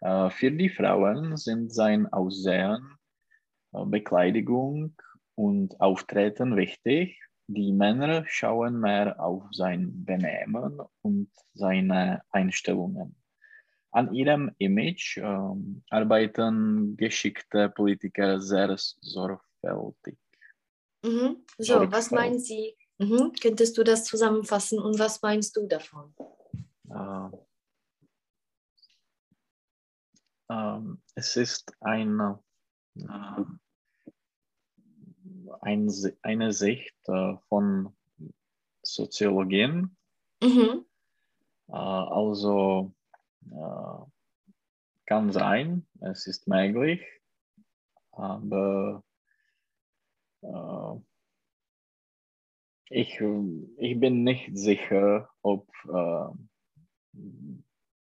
[0.00, 2.98] Äh, für die Frauen sind sein Aussehen,
[3.72, 4.94] äh, Bekleidung
[5.34, 7.18] und Auftreten wichtig.
[7.48, 13.14] Die Männer schauen mehr auf sein Benehmen und seine Einstellungen.
[13.92, 20.18] An ihrem Image ähm, arbeiten geschickte Politiker sehr sorgfältig.
[21.02, 21.44] Mhm.
[21.58, 22.12] So, was Sorgfalt.
[22.12, 22.76] meinen Sie?
[22.98, 23.32] Mhm.
[23.40, 26.14] Könntest du das zusammenfassen und was meinst du davon?
[26.90, 27.28] Äh,
[30.50, 32.42] ähm, es ist eine,
[32.96, 33.44] äh,
[35.62, 35.90] ein,
[36.22, 37.94] eine Sicht äh, von
[38.82, 39.96] Soziologien,
[40.42, 40.84] Mhm.
[41.68, 42.92] äh, also
[43.50, 44.04] äh,
[45.06, 47.00] kann sein, es ist möglich,
[48.12, 49.02] aber
[50.42, 51.00] äh,
[52.90, 53.20] ich,
[53.78, 56.28] ich bin nicht sicher, ob äh,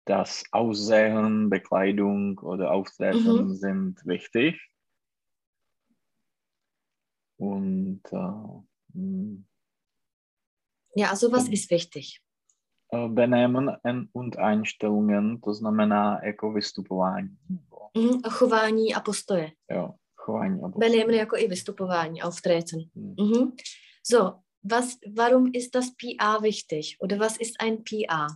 [0.04, 3.54] das Aussehen, Bekleidung oder Auftreten Mhm.
[3.54, 4.71] sind wichtig.
[7.42, 9.42] Und äh, mh,
[10.96, 11.52] Ja, also was Mhm.
[11.52, 12.20] ist wichtig?
[12.92, 17.36] äh, Benehmen en- und Einstellungen, to znamená jako vystupování.
[17.94, 18.22] Mhm.
[18.30, 19.52] Chování a postoje.
[19.70, 20.80] Jo, chování a postoj.
[20.90, 22.80] Benehmen jako i vystupování, auftreten.
[22.94, 23.14] Hm.
[23.18, 23.56] Mhm.
[24.06, 24.18] So,
[24.62, 26.96] was, warum ist das PA wichtig?
[27.00, 28.26] Oder was ist ein PA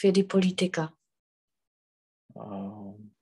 [0.00, 0.92] für die Politiker
[2.36, 3.14] Ähm,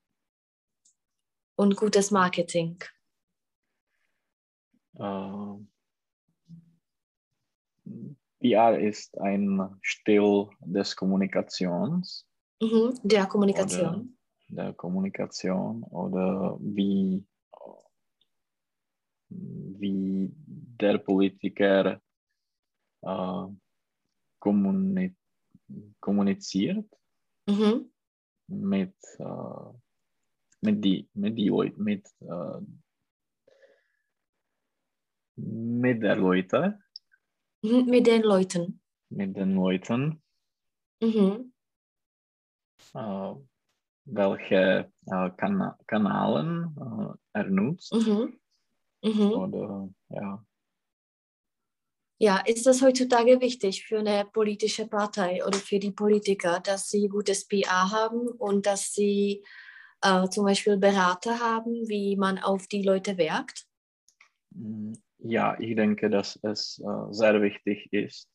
[1.58, 2.76] und gutes Marketing?
[4.98, 5.56] Äh,
[8.40, 12.26] PR ist ein Stil des Kommunikations,
[12.60, 12.94] Mhm.
[13.02, 14.16] Der Kommunikation.
[14.48, 17.22] der Kommunikation oder wie,
[19.28, 20.30] wie
[20.80, 22.00] der Politiker
[23.02, 23.46] äh,
[24.38, 25.14] kommuni
[26.00, 26.86] kommuniziert
[27.48, 27.90] Mhm.
[28.48, 29.72] mit, äh,
[30.62, 32.60] mit, die, mit die mit, äh,
[35.36, 36.78] mit der Leute,
[37.62, 37.86] Mhm.
[37.86, 38.80] Mit den Leuten.
[39.10, 40.22] mit den Leuten,
[41.02, 41.52] Mhm.
[42.94, 43.34] äh,
[44.04, 47.92] welche äh, Kana Kanalen äh, er nutzt.
[47.92, 48.38] Mhm.
[49.02, 49.32] Mhm.
[49.32, 50.44] Oder ja,
[52.18, 57.08] Ja, ist das heutzutage wichtig für eine politische Partei oder für die Politiker, dass sie
[57.08, 59.44] gutes PA haben und dass sie
[60.02, 63.66] äh, zum Beispiel Berater haben, wie man auf die Leute wirkt?
[65.18, 68.28] Ja, ich denke, dass es äh, sehr wichtig ist.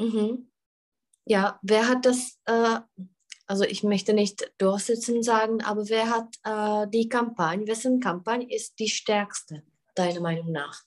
[0.00, 0.50] Mhm.
[1.26, 2.80] Ja, wer hat das, äh,
[3.46, 8.78] also ich möchte nicht durchsetzen sagen, aber wer hat äh, die Kampagne, wessen Kampagne ist
[8.78, 9.62] die stärkste,
[9.94, 10.82] deiner Meinung nach?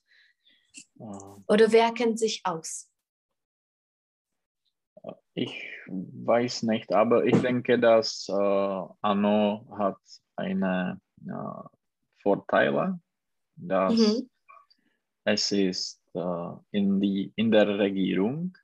[0.99, 1.03] Äh,
[1.47, 2.89] Oder wer kennt sich aus?
[5.35, 5.53] Ich
[5.87, 9.97] weiß nicht, aber ich denke, dass äh, Anno hat
[10.35, 10.99] eine
[12.21, 12.99] Vorteile,
[13.55, 14.29] dass Mhm.
[15.25, 18.55] Es ist äh, in, die, in der Regierung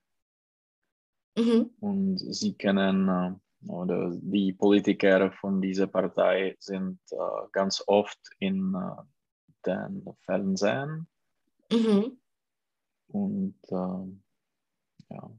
[1.38, 1.70] Mhm.
[1.80, 7.18] und sie können oder die Politiker von dieser Partei sind äh,
[7.52, 9.04] ganz oft in äh,
[9.66, 11.08] den Fernsehen
[11.72, 12.18] Mhm.
[13.10, 15.32] und äh, ja,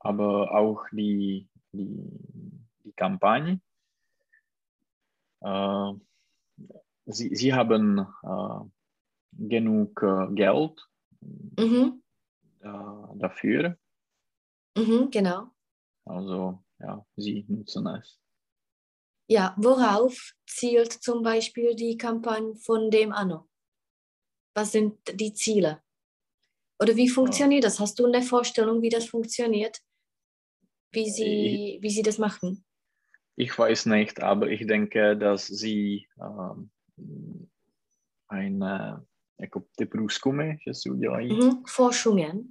[0.00, 2.10] aber auch die, die,
[2.84, 3.60] die Kampagne.
[5.40, 5.92] Äh,
[7.06, 8.60] sie, sie haben äh,
[9.32, 10.80] genug äh, Geld
[11.58, 12.02] Mhm.
[12.60, 13.76] äh, dafür.
[14.76, 15.48] Mhm, genau.
[16.04, 18.20] Also ja, sie nutzen es.
[19.28, 23.48] Ja, worauf zielt zum Beispiel die Kampagne von dem Anno?
[24.54, 25.82] Was sind die Ziele?
[26.80, 27.80] Oder wie funktioniert das?
[27.80, 29.78] Hast du eine Vorstellung, wie das funktioniert?
[30.92, 32.64] Wie sie, wie sie das machen?
[33.36, 36.70] Ich weiß nicht, aber ich denke, dass sie ähm,
[38.28, 39.06] eine
[39.40, 41.62] jako ty průzkumy, že si udělají Mhm.
[41.76, 42.42] Forschungen.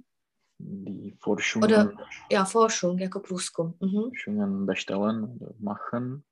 [0.60, 1.94] die Forschungen, Oder
[2.32, 3.74] ja, Forschung, jako průzkum.
[3.80, 4.02] Mhm.
[4.02, 6.22] Forschungen bestellen machen.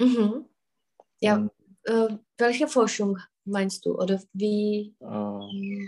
[0.00, 0.44] Mhm.
[1.22, 1.52] Ja, Und,
[1.90, 3.94] äh, welche Forschung meinst du?
[3.94, 4.92] Oder wie?
[5.00, 5.86] äh,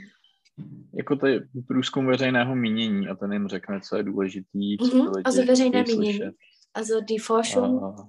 [0.95, 5.05] jako to je průzkum veřejného mínění a ten jim řekne, co je důležitý, co Mhm,
[5.05, 5.95] by lidi also veřejné mínění.
[6.13, 6.35] slyšet.
[6.75, 8.09] Also die Forschung, Äh,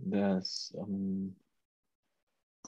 [0.00, 1.34] das ähm,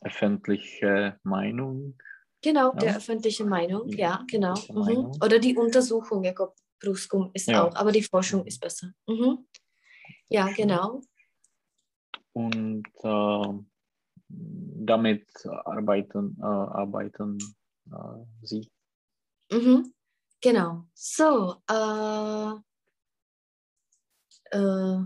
[0.05, 1.95] öffentliche Meinung.
[2.43, 2.79] Genau, ja.
[2.81, 4.55] der öffentliche Meinung, Die ja, genau.
[4.69, 4.79] Mhm.
[4.79, 5.13] Meinung.
[5.25, 7.63] Oder die Untersuchung, jako průzkum ist Ja.
[7.65, 8.93] auch, aber die Forschung ist besser.
[9.07, 9.47] Mhm.
[10.29, 11.01] Ja, genau.
[12.33, 13.65] Und äh,
[14.29, 15.27] damit
[15.65, 17.39] arbeiten, äh, arbeiten
[17.87, 18.71] äh, sie.
[19.51, 19.93] Mhm.
[20.41, 20.85] Genau.
[20.95, 22.55] So, äh,
[24.57, 24.99] äh,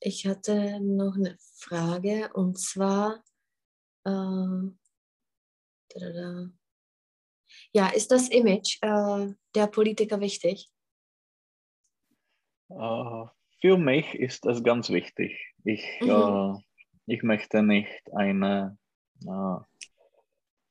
[0.00, 3.24] ich hatte noch eine Frage und zwar,
[5.94, 6.48] äh,
[7.72, 10.70] ja, ist das Image äh, der Politiker wichtig?
[12.70, 13.24] Äh,
[13.60, 15.36] für mich ist es ganz wichtig.
[15.64, 16.10] Ich, Mhm.
[16.10, 16.54] äh,
[17.06, 18.78] ich möchte nicht eine
[19.26, 19.58] äh,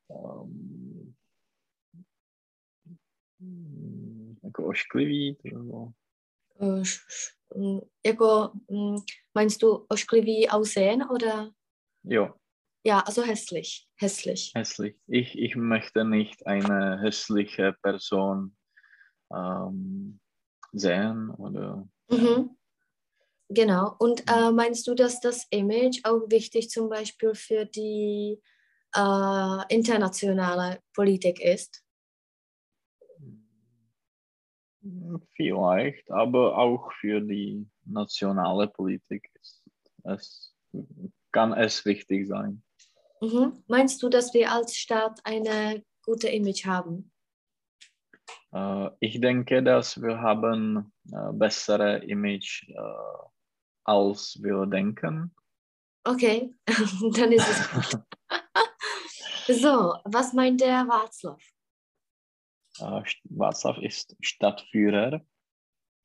[0.10, 1.16] ähm,
[4.44, 5.92] jako ošklivý, nebo
[8.06, 8.52] jako,
[9.34, 11.52] meinst du ošklivý Aussehen oder?
[12.04, 12.34] jo,
[12.88, 14.54] Ja, also hässlich, hässlich.
[14.56, 14.96] hässlich.
[15.08, 18.56] Ich, ich möchte nicht eine hässliche Person
[19.30, 20.22] ähm,
[20.72, 22.56] sehen oder Mhm.
[23.50, 23.94] Genau.
[24.00, 28.42] Und äh, meinst du, dass das Image auch wichtig zum Beispiel für die
[28.96, 31.84] äh, internationale Politik ist?
[35.36, 39.70] Vielleicht, aber auch für die nationale Politik ist
[40.06, 40.56] es,
[41.34, 42.64] kann es wichtig sein.
[43.22, 43.64] Mhm.
[43.68, 47.12] Meinst du, dass wir als Staat eine gute Image haben?
[48.54, 53.28] Äh, ich denke, dass wir haben äh, bessere Image äh,
[53.84, 55.34] als wir denken.
[56.04, 56.54] Okay,
[57.16, 58.02] dann ist es gut.
[59.50, 61.40] So, was meint der Václav?
[62.80, 65.22] Äh, Václav ist Stadtführer.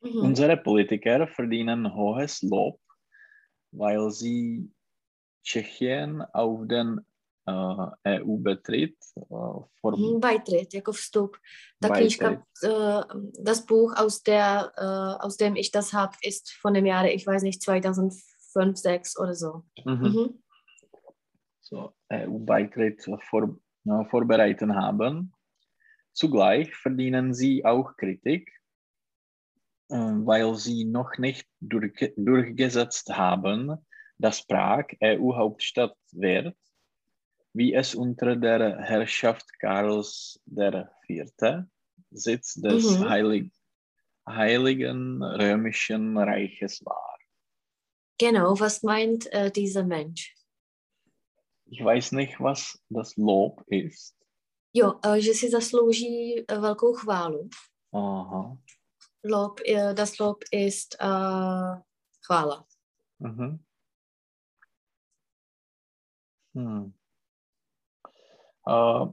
[0.00, 0.20] Mhm.
[0.20, 2.80] Unsere Politiker verdienen hohes Lob,
[3.72, 4.70] weil sie
[5.42, 7.00] Tschechien auf den
[7.48, 9.20] EU-Betritt äh,
[9.80, 11.36] vor Mhm, Beitritt, jako vstup.
[11.80, 13.02] Ta knížka, äh,
[13.42, 14.72] das Buch, aus, der,
[15.20, 19.34] aus dem ich das habe, ist von dem Jahre, ich weiß nicht, 2005, 2006 oder
[19.34, 19.64] so.
[19.84, 20.02] Mhm.
[20.02, 20.42] Mhm.
[21.60, 23.56] so, EU-Beitritt vor,
[24.10, 25.32] vorbereiten haben.
[26.12, 28.52] Zugleich verdienen sie auch Kritik,
[29.88, 33.78] weil sie noch nicht durch, durchgesetzt haben,
[34.22, 36.56] dass Prag EU-Hauptstadt wird,
[37.52, 41.66] wie es unter der Herrschaft Karls IV.
[42.10, 43.08] Sitz des Mhm.
[43.08, 43.52] Heilig,
[44.28, 47.18] Heiligen Römischen Reiches war.
[48.18, 50.34] Genau, was meint äh, dieser Mensch?
[51.66, 54.14] Ich weiß nicht, was das Lob ist.
[54.74, 57.48] Jo, äh, že si zaslouží äh, velkou chválu.
[57.92, 58.56] Aha.
[59.24, 61.74] Lob, äh, das Lob ist äh,
[62.20, 62.64] chvála.
[63.18, 63.58] Mhm.
[66.54, 66.94] Hm.
[68.66, 69.06] Äh,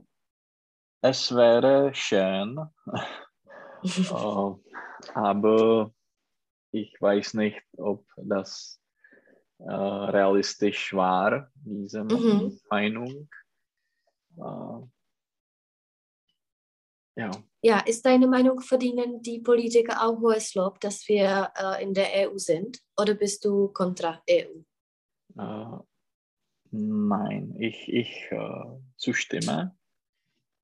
[1.02, 2.58] es wäre schön,
[3.82, 4.54] äh,
[5.14, 5.92] aber
[6.72, 8.80] ich weiß nicht, ob das
[9.58, 12.60] äh, realistisch war, diese Mhm.
[12.70, 13.28] Meinung.
[14.36, 14.86] Äh,
[17.16, 17.30] ja,
[17.62, 22.30] Ja, ist deine Meinung, verdienen die Politiker auch hohes Lob, dass wir äh, in der
[22.30, 22.78] EU sind?
[22.98, 24.62] Oder bist du kontra EU?
[25.36, 25.78] äh,
[26.70, 28.64] nein, ich, ich äh,
[28.96, 29.76] zustimme.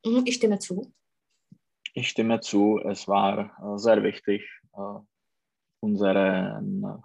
[0.04, 0.92] Mhm, ich stimme zu.
[1.94, 4.42] Ich stimme zu, es war äh, sehr wichtig,
[4.74, 5.00] äh,
[5.80, 7.02] unseren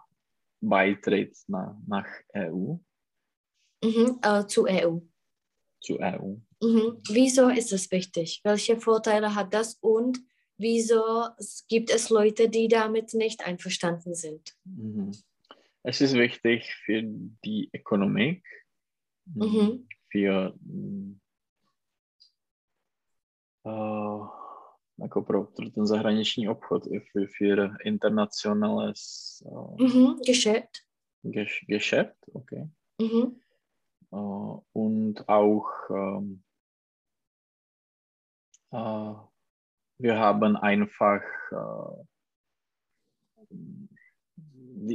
[0.59, 2.75] Beitritt nach, nach EU.
[3.83, 4.99] Mhm, äh, zu EU.
[5.79, 6.35] Zu EU.
[6.61, 7.01] Mhm.
[7.09, 8.41] Wieso ist es wichtig?
[8.43, 10.19] Welche Vorteile hat das und
[10.57, 11.29] wieso
[11.67, 14.55] gibt es Leute, die damit nicht einverstanden sind?
[14.63, 15.11] Mhm.
[15.83, 18.43] Es ist wichtig für die Ökonomie,
[19.25, 19.87] Mhm.
[20.11, 20.53] für
[23.65, 24.27] uh,
[24.97, 30.19] jako pro, pro ten zahraniční obchod, i für, für internationales uh, Mhm.
[30.25, 30.69] Geschäft.
[31.23, 32.69] Gesch Geschäft, okay.
[33.01, 33.39] Mhm.
[34.13, 36.43] Uh, und auch um,
[38.73, 39.15] uh,
[39.97, 42.05] wir haben einfach uh,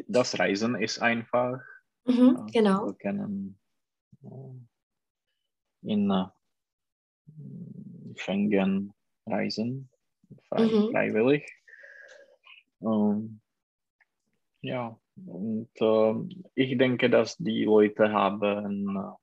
[0.09, 1.61] das Reisen ist einfach.
[2.05, 2.87] Mhm, genau.
[2.87, 3.59] Wir können
[5.83, 6.27] in uh,
[8.17, 8.93] Schengen
[9.27, 9.89] reisen,
[10.49, 10.91] frei, Mhm.
[10.91, 11.45] freiwillig.
[12.81, 13.41] Ähm,
[14.63, 19.17] ja, und ähm, ich denke, dass die Leute haben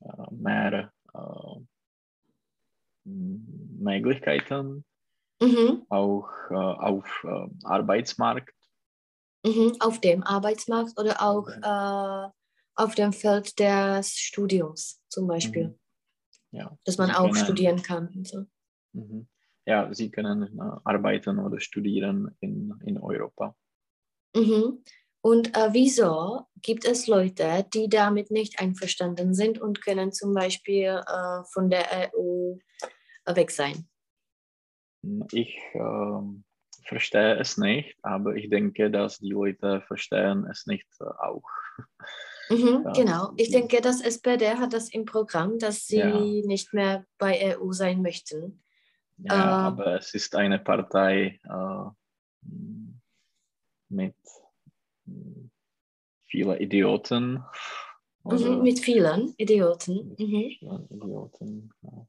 [0.00, 1.60] äh, mehr äh,
[3.04, 4.84] Möglichkeiten
[5.40, 5.86] Mhm.
[5.88, 8.54] auch äh, auf äh, Arbeitsmarkt.
[9.44, 9.76] Mhm.
[9.80, 12.30] Auf dem Arbeitsmarkt oder auch äh,
[12.78, 15.78] auf dem Feld des Studiums zum Beispiel, Mhm.
[16.50, 18.08] Ja, dass man Sie auch können- studieren kann.
[18.08, 18.46] Und so.
[18.94, 19.28] Mhm.
[19.66, 23.54] Ja, sie können äh, arbeiten oder studieren in, in Europa.
[24.34, 24.82] Mhm.
[25.20, 31.02] Und äh, wieso gibt es Leute, die damit nicht einverstanden sind und können zum Beispiel
[31.06, 32.56] äh, von der EU
[33.26, 33.88] weg sein?
[35.32, 36.44] Ich ähm,
[36.86, 41.44] verstehe es nicht, aber ich denke, dass die Leute verstehen es nicht äh, auch.
[42.50, 42.92] Mhm, Ja.
[42.92, 43.32] genau.
[43.36, 46.46] Ich denke, das SPD hat das im Programm, dass sie Ja.
[46.46, 48.62] nicht mehr bei EU sein möchten.
[49.18, 49.62] Ja, Äh.
[49.66, 51.90] aber es ist eine Partei äh,
[53.88, 54.14] mit
[55.06, 55.50] mm,
[56.26, 57.42] vielen Idioten.
[58.24, 60.08] Mhm, mit vielen Idioten.
[60.10, 60.50] mit Mhm.
[60.58, 61.70] vielen Idioten.
[61.82, 62.06] Ja.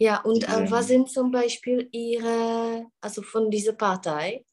[0.00, 4.44] Ja, und äh, was sind zum Beispiel Ihre, also von dieser Partei,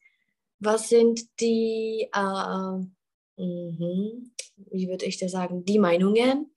[0.58, 2.86] was sind die, äh,
[3.36, 4.32] mhm,
[4.70, 6.52] wie würde ich das sagen, die Meinungen,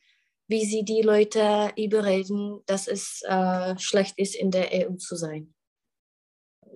[0.47, 5.53] wie sie die Leute überreden, dass es äh, schlecht ist, in der EU zu sein?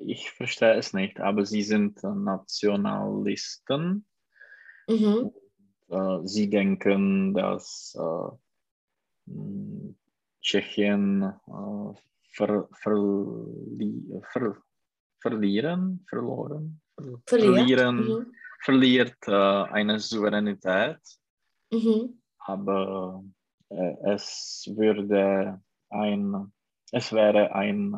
[0.05, 4.05] Ich verstehe es nicht, aber sie sind äh, Nationalisten.
[4.87, 5.31] Mhm.
[5.89, 8.29] Äh, sie denken, dass äh,
[10.41, 11.93] Tschechien äh,
[12.33, 14.57] ver, verli, ver,
[15.19, 17.55] verlieren, verloren, ver, Verliert.
[17.55, 18.33] verlieren, Mhm.
[18.63, 20.99] Verliert äh, eine Souveränität,
[21.71, 22.21] Mhm.
[22.39, 23.23] aber
[23.69, 26.51] äh, es würde ein,
[26.91, 27.93] es wäre ein,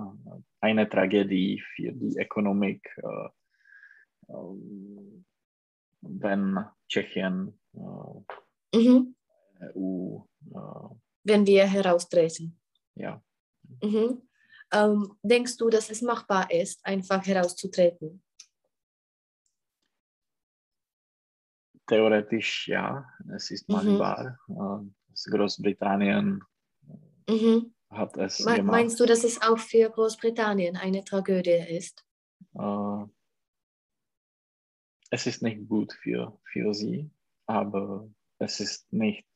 [0.61, 3.29] eine Tragödie für die Ökonomik, äh,
[4.33, 5.25] ähm,
[6.01, 9.15] wenn Tschechien äh, Mhm.
[9.75, 10.19] EU,
[10.51, 12.59] äh, Wenn wir heraustreten.
[12.95, 13.21] ja,
[13.81, 14.21] Mhm.
[14.71, 18.21] Ähm, denkst du, dass es machbar ist, einfach herauszutreten?
[21.87, 23.75] Theoretisch ja, es ist Mhm.
[23.97, 24.39] machbar.
[25.09, 26.43] Das Großbritannien
[27.29, 27.73] Mhm.
[27.89, 28.65] hat es Me gemacht.
[28.65, 32.03] meinst du, dass es auch für Großbritannien eine Tragödie ist?
[32.53, 33.05] Äh,
[35.11, 37.09] es ist nicht gut für, für sie,
[37.47, 39.27] aber es ist nicht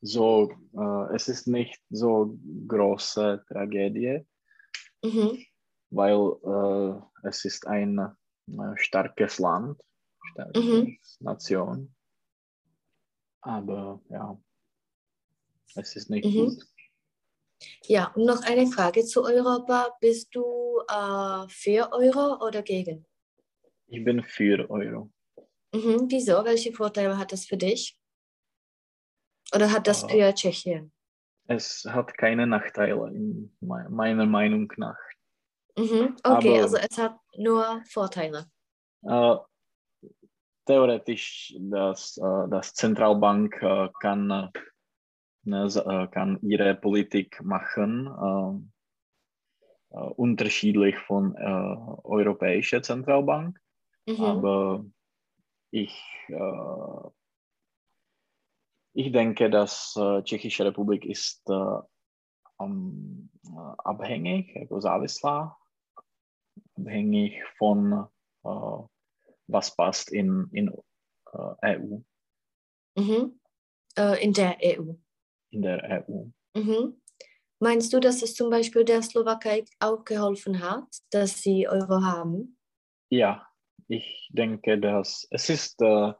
[0.00, 4.26] so, äh, es ist nicht so große Tragödie,
[5.04, 5.44] Mhm.
[5.90, 9.84] weil äh, es ist ein äh, starkes Land, starke
[10.54, 10.98] Mhm.
[11.20, 11.94] Nation.
[13.40, 14.38] Aber ja,
[15.76, 16.46] es ist nicht Mhm.
[16.46, 16.66] gut.
[17.84, 19.96] Ja, und noch eine Frage zu Europa.
[20.00, 23.04] Bist du äh, für Euro oder gegen?
[23.88, 25.10] Ich bin für Euro.
[25.72, 26.06] Mhm.
[26.08, 26.44] Wieso?
[26.44, 27.98] Welche Vorteile hat das für dich?
[29.54, 30.92] Oder hat das Äh, für Tschechien?
[31.46, 34.98] Es hat keine Nachteile, in me- meiner Meinung nach.
[35.76, 36.16] Mhm.
[36.22, 38.50] Okay, aber- also es hat nur Vorteile.
[39.02, 39.36] Äh,
[40.68, 44.52] theoretisch, das, äh, das Zentralbank äh, kann,
[45.46, 48.70] äh, kann ihre Politik machen,
[49.90, 53.58] unterschiedlich von äh, Europäischer Zentralbank.
[54.06, 54.20] Mhm.
[54.20, 54.84] Aber
[55.70, 55.98] ich,
[56.28, 57.08] äh,
[58.92, 61.78] ich denke, dass äh, Tschechische Republik ist äh,
[62.60, 65.56] äh, abhängig, jako závislá,
[66.76, 68.08] abhängig von
[69.48, 70.68] was passt in, in
[71.62, 71.98] äh, EU,
[72.96, 73.40] Mhm.
[73.96, 74.94] Äh, in der EU.
[75.50, 76.26] in der EU.
[76.54, 77.00] Mhm.
[77.60, 82.56] Meinst du, dass es zum Beispiel der Slowakei auch geholfen hat, dass sie Euro haben?
[83.10, 83.46] Ja,
[83.88, 86.12] ich denke, dass es ist äh,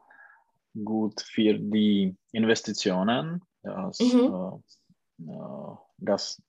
[0.83, 4.61] gut für die Investitionen, dass, Mhm.
[5.19, 6.41] äh, äh, dass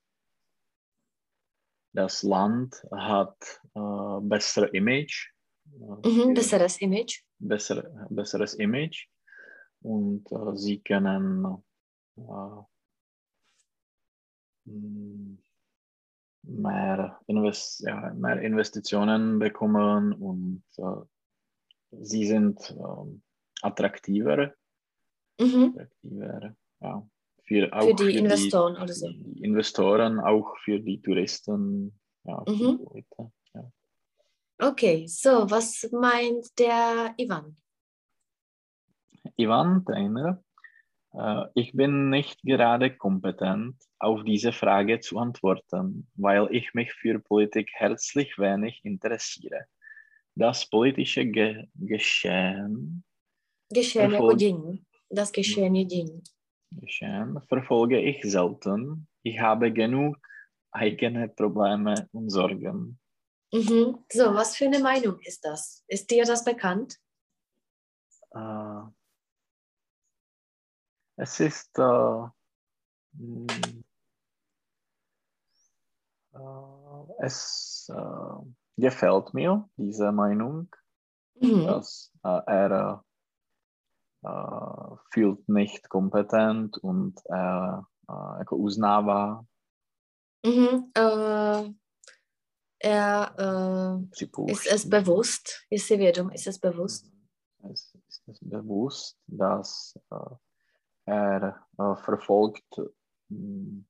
[1.93, 5.29] das Land hat äh, bessere Image,
[5.77, 6.01] Mhm.
[6.03, 7.21] für Besseres Image.
[7.39, 9.07] bessere, besseres Image
[9.81, 11.45] und äh, sie können
[12.17, 12.61] äh,
[14.65, 15.37] mm,
[16.43, 21.01] mehr, Invest ja, mehr Investitionen bekommen und äh,
[21.91, 23.21] sie sind ähm,
[23.61, 24.53] attraktiver,
[25.39, 25.73] Mhm.
[25.75, 27.07] attraktiver ja,
[27.43, 29.07] für, Für die für Investoren oder so.
[29.07, 32.77] die, die Investoren, auch für die Touristen, ja, für Mhm.
[32.77, 33.31] die Leute.
[34.61, 37.55] Okay, so, was meint der Ivan?
[39.35, 40.43] Ivan, Trainer,
[41.13, 47.19] äh, ich bin nicht gerade kompetent, auf diese Frage zu antworten, weil ich mich für
[47.19, 49.65] Politik herzlich wenig interessiere.
[50.35, 53.03] Das politische Ge Geschehen,
[53.73, 54.83] Geschehen dění.
[55.11, 56.21] Das Geschehen je dění.
[56.71, 59.07] Geschehen verfolge ich selten.
[59.23, 60.17] Ich habe genug
[60.71, 63.00] eigene Probleme und Sorgen.
[63.53, 64.05] Mhm.
[64.11, 65.83] So, was für eine Meinung ist das?
[65.87, 66.99] Ist dir das bekannt?
[68.33, 68.81] Äh,
[71.17, 72.23] es ist mh,
[76.33, 76.39] äh,
[77.19, 77.91] es
[78.77, 80.73] gefällt mir diese Meinung,
[81.41, 81.65] Mhm.
[81.67, 83.03] dass er
[85.11, 87.87] fühlt nicht kompetent und er
[88.39, 89.45] jako uznává,
[90.43, 90.91] Mhm.
[92.83, 93.35] Er
[94.09, 97.11] äh, ist es bewusst, ist sie vědom, ist es bewusst?
[97.63, 100.35] Es ist es bewusst, dass äh,
[101.05, 102.81] er äh, verfolgt
[103.29, 103.83] mh,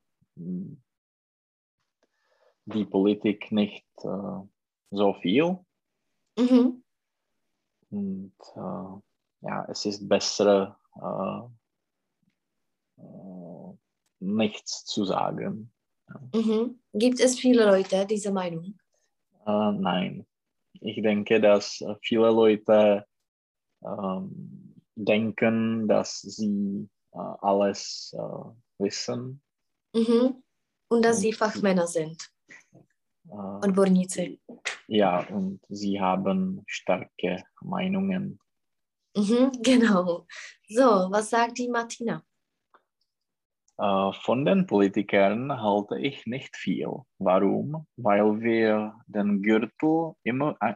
[2.66, 4.42] die Politik nicht äh,
[4.92, 5.58] so viel
[6.38, 6.84] Mhm.
[7.90, 11.50] und äh, ja, es ist besser, äh,
[14.20, 15.74] nichts zu sagen.
[16.34, 16.80] Mhm.
[16.94, 18.78] Gibt es viele Leute diese Meinung?
[19.46, 20.26] Äh, nein,
[20.82, 23.06] ich denke, dass äh, viele Leute
[23.84, 29.42] ähm, denken, dass sie äh, alles äh, wissen.
[29.96, 30.44] Mhm.
[30.90, 32.30] Und dass Und- sie Fachmänner sind,
[33.30, 34.42] Äh, Odborníci.
[34.88, 38.40] ja, und sie haben starke Meinungen.
[39.16, 39.52] Mhm.
[39.64, 40.26] Genau.
[40.70, 42.24] So, was sagt die Martina?
[43.82, 46.88] Äh, von den Politikern halte ich nicht viel.
[47.18, 47.88] Warum?
[47.98, 50.76] Weil wir den Gürtel immer äh,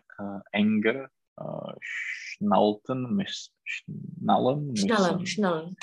[0.51, 3.53] enger äh, schnalten müssen.
[3.63, 4.89] Schnallen müssen.
[4.89, 5.77] Schnallen, schnallen.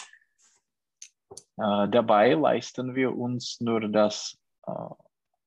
[1.56, 4.38] Dabei leisten wir uns nur das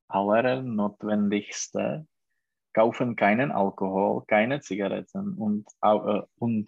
[0.08, 2.08] Allernotwendigste,
[2.74, 5.68] kaufen keinen Alkohol, keine Zigaretten und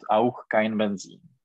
[0.09, 1.36] auch kein Benzin.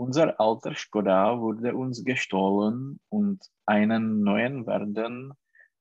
[0.00, 5.34] Unser alter Skoda wurde uns gestohlen und einen neuen werden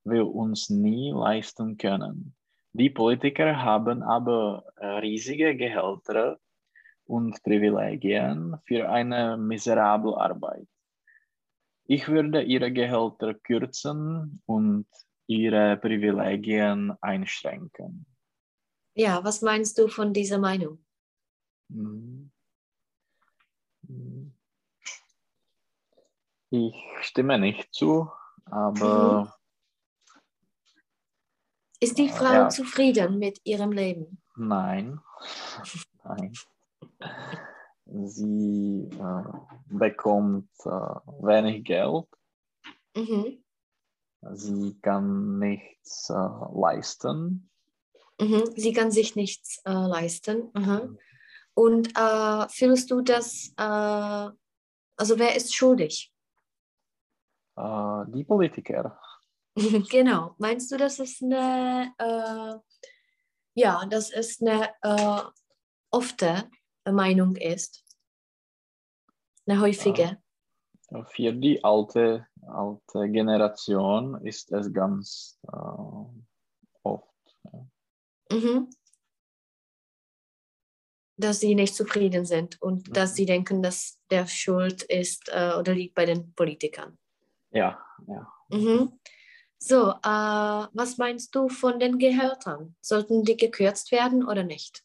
[0.03, 2.35] wir uns nie leisten können.
[2.73, 4.65] Die Politiker haben aber
[5.01, 6.37] riesige Gehälter
[7.05, 10.67] und Privilegien für eine miserable Arbeit.
[11.85, 14.87] Ich würde ihre Gehälter kürzen und
[15.27, 18.05] ihre Privilegien einschränken.
[18.95, 20.83] Ja, was meinst du von dieser Meinung?
[21.69, 22.31] Mhm.
[23.89, 24.33] Mhm.
[26.51, 28.09] Ich stimme nicht zu,
[28.45, 29.37] aber
[31.79, 32.49] Ist die Frau ja.
[32.49, 34.21] zufrieden mit ihrem Leben?
[34.35, 34.99] nein,
[36.03, 36.33] nein.
[37.85, 39.23] Sie äh,
[39.67, 42.05] bekommt äh, wenig Geld,
[42.95, 43.43] Mhm.
[44.33, 46.13] sie kann nichts äh,
[46.53, 47.49] leisten.
[48.19, 48.43] Mhm.
[48.55, 50.51] Sie kann sich nichts äh, leisten.
[50.53, 50.97] Mhm.
[51.53, 54.31] Und äh, fühlst du das, äh,
[54.97, 56.13] also wer ist schuldig?
[57.57, 58.99] Äh, die Politiker,
[59.89, 60.35] genau.
[60.37, 62.79] Meinst du, dass es eine, äh,
[63.55, 65.21] ja, dass es eine äh,
[65.91, 66.49] ofte
[66.85, 67.83] Meinung ist?
[69.45, 70.21] Eine häufige?
[71.11, 75.55] für die alte, alte Generation ist es ganz äh,
[76.83, 77.37] oft.
[77.43, 77.67] Ja.
[78.31, 78.69] Mhm.
[81.19, 83.15] Dass sie nicht zufrieden sind und dass Mhm.
[83.15, 86.97] sie denken, dass der Schuld ist äh, oder liegt bei den Politikern.
[87.51, 88.31] Ja, ja.
[88.49, 88.99] Mhm.
[89.57, 92.75] So, äh, was meinst du von den Gehältern?
[92.79, 94.83] Sollten die gekürzt werden oder nicht?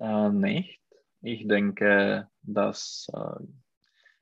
[0.00, 0.80] Äh, nicht.
[1.20, 3.44] Ich denke, dass äh,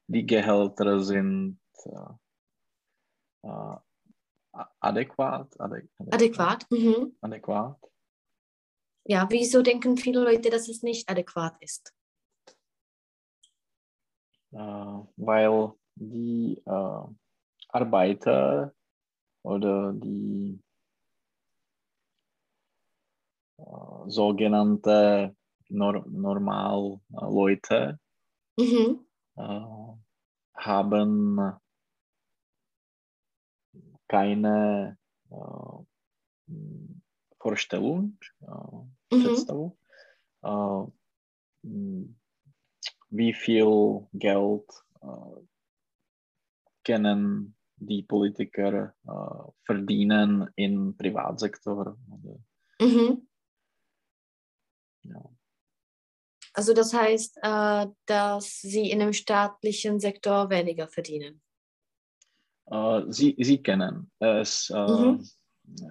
[0.08, 3.76] die Gehälter sind äh, äh,
[4.80, 5.60] adäquat.
[5.60, 6.14] Adä adäquat.
[6.14, 6.66] Adäquat?
[6.70, 7.16] Mhm.
[7.20, 7.78] adäquat.
[9.08, 11.92] Ja, wieso denken viele Leute, dass es nicht adäquat ist?
[14.52, 14.58] Äh,
[15.16, 17.02] weil die äh,
[17.68, 18.74] Arbeiter
[19.42, 20.60] oder die
[23.58, 25.36] äh, sogenannte
[25.68, 27.98] Nor Normalleute
[28.58, 29.06] Mhm.
[30.54, 31.60] haben
[34.08, 34.96] keine
[37.38, 38.18] Vorstellung,
[39.12, 39.22] Mhm.
[39.22, 39.76] Představu,
[40.42, 40.86] äh,
[43.10, 44.64] wie viel Geld
[45.00, 45.46] äh,
[46.84, 51.96] können die Politiker äh, verdienen im Privatsektor.
[52.80, 53.28] Mhm.
[55.02, 55.30] ja.
[56.54, 57.38] Also das heißt,
[58.06, 61.42] dass sie in dem staatlichen Sektor weniger verdienen.
[63.08, 64.70] Sie, sie kennen es.
[64.70, 65.22] Mhm.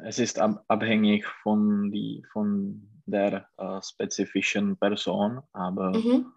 [0.05, 6.33] Es ist ab, abhängig von, die, von der äh, spezifischen Person, aber Mhm.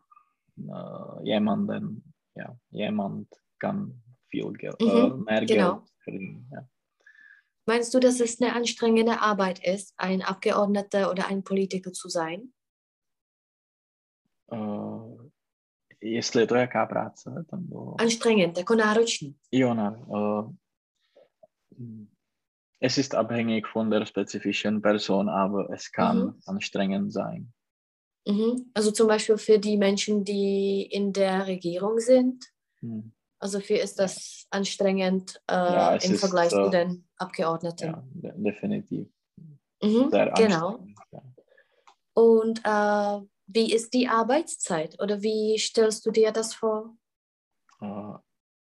[0.57, 5.75] äh, jemanden, ja, jemand kann viel Geld, Mhm, äh, mehr genau.
[5.75, 6.51] Geld verdienen.
[6.53, 6.69] Ja.
[7.67, 12.53] Meinst du, dass es eine anstrengende Arbeit ist, ein Abgeordneter oder ein Politiker zu sein?
[14.51, 15.29] Uh,
[16.01, 18.01] jestli je to jaká práce, tam bylo...
[18.01, 19.37] Anstrengend, jako náročný.
[19.53, 19.91] Jo, ne.
[20.07, 20.53] Uh,
[22.81, 26.43] es ist abhängig von der spezifischen Person, aber es kann Mhm.
[26.47, 27.53] anstrengend sein.
[28.27, 28.71] Mhm.
[28.75, 32.45] Also zum Beispiel für die Menschen, die in der Regierung sind.
[32.81, 33.13] Hm.
[33.41, 37.87] Also für ist das anstrengend äh, Ja, im ist, Vergleich zu äh, den Abgeordneten.
[37.87, 39.09] Ja, de definitiv.
[39.83, 40.85] Mhm, genau.
[41.13, 41.23] Ja.
[42.15, 46.97] Und äh, wie ist die Arbeitszeit oder wie stellst du dir das vor?
[47.81, 48.15] Äh,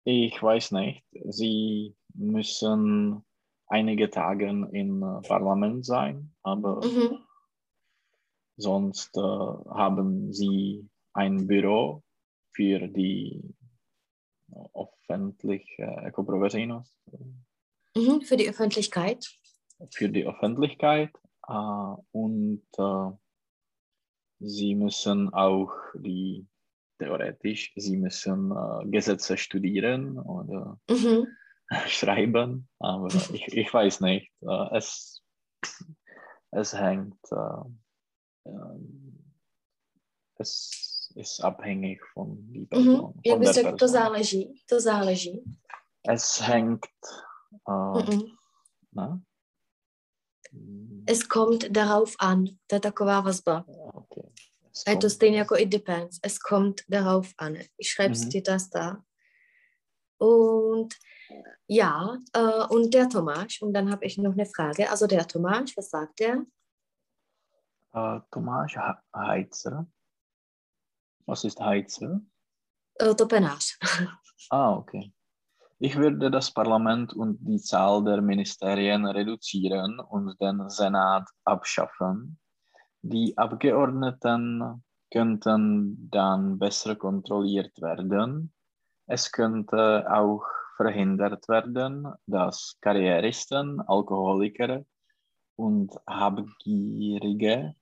[0.05, 1.03] ich weiß nicht.
[1.29, 3.25] Sie müssen
[3.69, 7.19] einige Tage im äh, Parlament sein, aber Mhm.
[8.57, 12.03] sonst äh, haben sie ein Büro
[12.51, 13.41] für die
[14.73, 16.95] öffentliche jako pro veřejnost,
[17.95, 18.21] Mhm.
[18.21, 19.25] Für die Öffentlichkeit.
[19.91, 21.09] für die Öffentlichkeit
[21.47, 23.11] äh, und äh,
[24.39, 26.45] sie müssen auch die
[26.99, 31.27] theoretisch, sie müssen äh, Gesetze studieren oder Mhm.
[31.87, 34.31] schreiben, aber ich, ich weiß nicht.
[34.41, 35.21] Äh, es,
[36.51, 39.33] es hängt, äh, ähm,
[40.35, 43.13] es ist abhängig von die Person.
[43.15, 43.21] Mhm.
[43.23, 44.63] Jak Von bys der řekl, to záleží.
[44.69, 45.43] To záleží.
[46.07, 46.85] Es hängt,
[47.67, 48.39] äh,
[50.51, 51.03] Mhm.
[51.05, 52.45] Es kommt darauf an.
[52.67, 53.65] To je taková vazba.
[53.93, 54.23] Okay.
[54.71, 56.19] Es A je to stejně jako it depends.
[56.23, 57.55] Es kommt darauf an.
[57.77, 58.29] Ich schreib's Mhm.
[58.29, 59.03] dir das da.
[60.17, 60.95] Und
[61.67, 64.89] ja, äh, und der Tomasz, und dann habe ich noch eine Frage.
[64.89, 66.45] Also der Tomasz, was sagt er?
[67.93, 69.87] Äh, Ha- Heizer.
[71.25, 72.21] Was ist Heizer?
[72.95, 73.77] Äh, Topenář.
[74.51, 75.13] Ah, okay.
[75.79, 82.39] Ich würde das Parlament und die Zahl der Ministerien reduzieren und den Senat abschaffen.
[83.01, 88.51] Die Abgeordneten könnten dann besser kontrolliert werden.
[89.07, 90.43] Es könnte auch
[90.79, 94.85] verhindert werden, dass Karrieristen, Alkoholiker
[95.57, 97.75] und Habgierige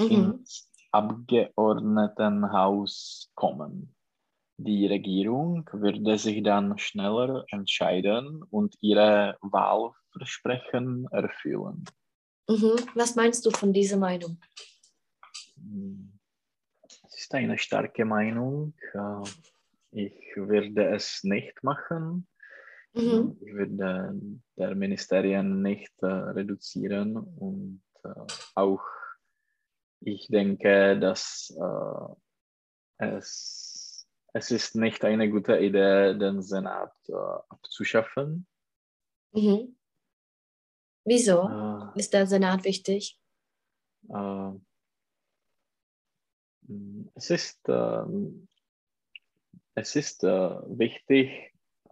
[0.00, 0.08] Mhm.
[0.08, 3.96] ins Abgeordnetenhaus kommen.
[4.58, 11.84] Die Regierung würde sich dann schneller entscheiden und ihre Wahlversprechen erfüllen.
[12.48, 12.76] Mhm.
[12.94, 14.38] Was meinst du von dieser Meinung?
[15.56, 16.12] Hm.
[16.82, 18.74] Es ist eine starke Meinung.
[19.92, 22.28] Ich würde es nicht machen.
[22.92, 23.36] Mhm.
[23.40, 24.14] Ich würde
[24.56, 28.08] der Ministerien nicht äh, reduzieren und äh,
[28.54, 28.82] auch
[30.00, 37.12] ich denke, dass äh, es, es ist nicht eine gute Idee, den Senat äh,
[37.48, 38.46] abzuschaffen.
[39.32, 39.76] Mhm.
[41.04, 43.20] Wieso Äh, ist der Senat wichtig?
[44.08, 44.52] äh,
[47.14, 48.48] es ist, ähm,
[49.80, 51.30] es ist äh, wichtig,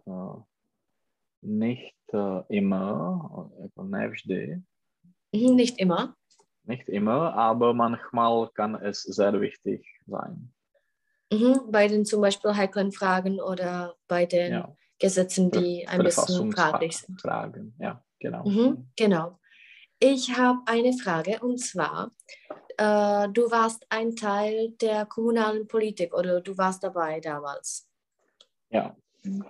[0.05, 0.11] äh,
[1.41, 4.61] nicht äh, immer, äh, ne vždy.
[5.31, 6.15] Nicht immer.
[6.63, 10.53] nicht immer, aber manchmal kann es sehr wichtig sein.
[11.31, 11.71] Mhm.
[11.71, 16.97] Bei den zum Beispiel heiklen Fragen oder bei den Ja, Gesetzen, die ein bisschen fraglich
[16.97, 17.19] sind.
[17.21, 18.47] Verfassungsfragen, ja, genau.
[18.47, 19.39] Mhm, genau.
[19.99, 22.11] Ich habe eine Frage und zwar,
[22.79, 27.89] äh, du warst ein Teil der kommunalen Politik oder du warst dabei damals.
[28.69, 28.95] Ja.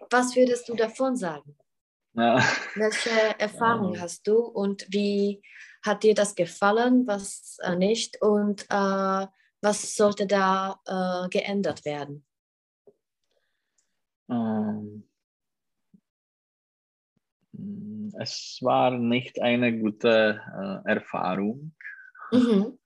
[0.10, 1.56] Was würdest du davon sagen?
[2.14, 2.42] Ja.
[2.76, 3.10] Welche
[3.40, 4.02] Erfahrung Ähm.
[4.02, 5.42] hast du und wie
[5.84, 9.28] hat dir das gefallen, was äh, nicht und äh,
[9.62, 12.26] was sollte da äh, geändert werden?
[14.30, 15.08] Ähm,
[18.20, 20.42] es war nicht eine gute
[20.86, 21.74] äh, Erfahrung,
[22.32, 22.80] mhm.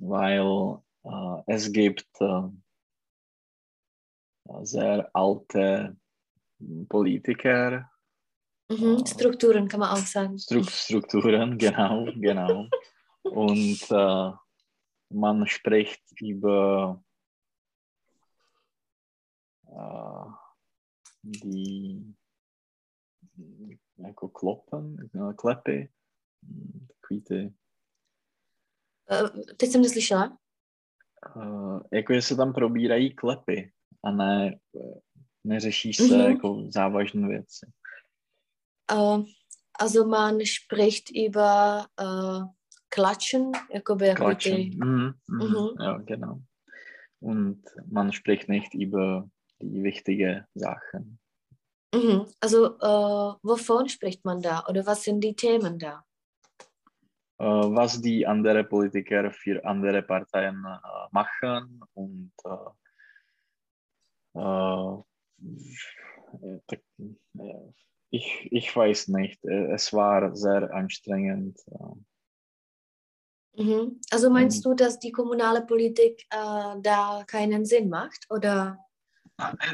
[0.00, 2.48] Weil äh, es gibt äh,
[4.62, 5.96] sehr alte
[6.88, 7.90] Politiker.
[8.68, 9.06] Mhm.
[9.06, 10.38] Strukturen kann man auch sagen.
[10.38, 12.66] Strukturen, genau, genau.
[13.22, 14.32] Und äh,
[15.10, 17.02] man spricht über
[19.66, 20.26] äh,
[21.22, 22.14] die
[23.96, 24.28] jako
[25.32, 25.88] klepy,
[26.88, 27.46] takový ty.
[27.46, 27.52] Uh,
[29.56, 30.38] teď jsem neslyšela.
[31.36, 33.72] Uh, jako, že se tam probírají klepy
[34.04, 34.58] a ne,
[35.44, 36.30] neřeší se mm-hmm.
[36.30, 37.66] jako závažné věci.
[38.92, 39.24] Uh,
[39.80, 42.44] also man spricht über uh,
[42.88, 44.56] Klatschen, jakoby Klatschen.
[44.56, 44.84] Die...
[44.84, 45.46] Mhm, mhm.
[45.46, 45.68] Mhm.
[45.80, 46.40] Ja, genau.
[47.20, 49.28] Und man spricht nicht über
[49.62, 51.18] die wichtigen Sachen.
[51.94, 52.26] Mhm.
[52.40, 56.04] Also äh, wovon spricht man da oder was sind die Themen da?
[57.40, 62.32] Äh, was die anderen Politiker für andere Parteien äh, machen und
[64.34, 64.96] äh,
[68.10, 69.42] ich, ich weiß nicht.
[69.44, 71.58] Es war sehr anstrengend.
[73.56, 74.00] Mhm.
[74.10, 78.26] Also meinst du, dass die kommunale Politik äh, da keinen Sinn macht?
[78.28, 78.78] Oder?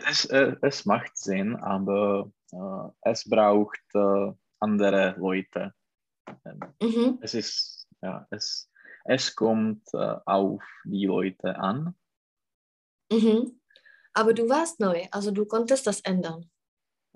[0.09, 5.75] Es, es macht Sinn, aber äh, es braucht äh, andere Leute.
[6.45, 7.19] Ähm, mhm.
[7.21, 8.71] Es ist, ja, es,
[9.05, 11.95] es kommt äh, auf die Leute an.
[13.13, 13.61] Mhm.
[14.13, 16.51] Aber du warst neu, also du konntest das ändern.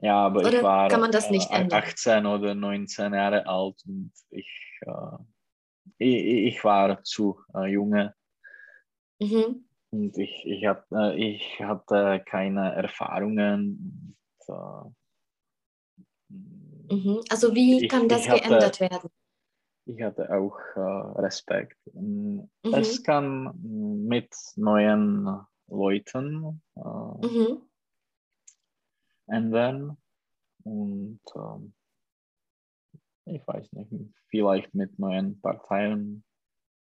[0.02, 1.82] Ja, aber oder ich war kann man das nicht ändern?
[1.82, 4.80] 18 oder 19 Jahre alt und ich,
[5.98, 8.14] ich, ich war zu junge.
[9.20, 9.66] Mhm.
[9.92, 10.86] Und ich, ich, hab,
[11.16, 14.16] ich hatte keine Erfahrungen.
[14.46, 14.94] Und,
[16.90, 17.20] mhm.
[17.30, 19.10] Also wie kann das hatte, geändert werden?
[19.86, 21.78] Ich hatte auch äh, Respekt.
[21.92, 22.48] Mhm.
[22.62, 23.52] Es kann
[24.06, 26.80] mit neuen Leuten äh,
[27.26, 27.62] mhm.
[29.26, 29.96] ändern.
[30.64, 31.72] Und ähm,
[33.24, 33.92] ich weiß nicht,
[34.28, 36.24] vielleicht mit neuen Parteien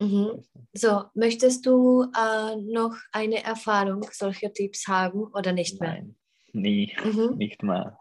[0.02, 0.44] Mhm.
[0.74, 5.92] So, möchtest du äh, noch eine Erfahrung solcher Tipps haben oder nicht mehr?
[5.92, 6.16] Nein,
[6.54, 7.36] nie, mhm.
[7.38, 7.98] nicht mehr.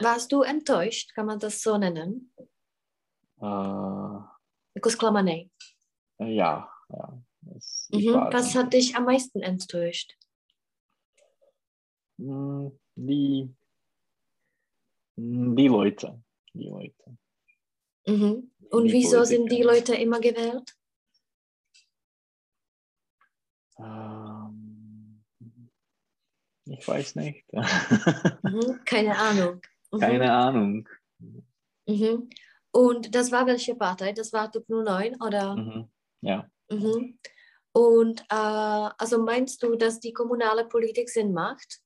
[0.00, 2.32] Warst du enttäuscht, kann man das so nennen?
[3.40, 4.20] Äh,
[4.74, 4.90] Jako
[6.18, 7.22] Ja, ja.
[7.56, 8.14] Es, mhm.
[8.32, 10.16] Was hat dich am meisten enttäuscht?
[12.18, 13.54] Hm, die,
[15.16, 16.20] die Leute.
[16.52, 17.16] Die Leute.
[18.06, 18.50] Mhm.
[18.70, 19.26] Und die wieso Politiker.
[19.26, 20.74] sind die Leute immer gewählt?
[23.78, 25.22] Ähm,
[26.66, 27.44] ich weiß nicht.
[28.42, 29.60] Mhm, keine Ahnung.
[29.92, 29.98] Mhm.
[29.98, 30.88] Keine Ahnung.
[31.86, 32.30] Mhm.
[32.70, 34.12] Und das war welche Partei?
[34.12, 35.56] Das war Typ 09 oder?
[35.56, 35.88] Mhm.
[36.20, 36.48] Ja.
[36.70, 37.18] Mhm.
[37.72, 41.80] Und äh, also meinst du, dass die kommunale Politik Sinn macht?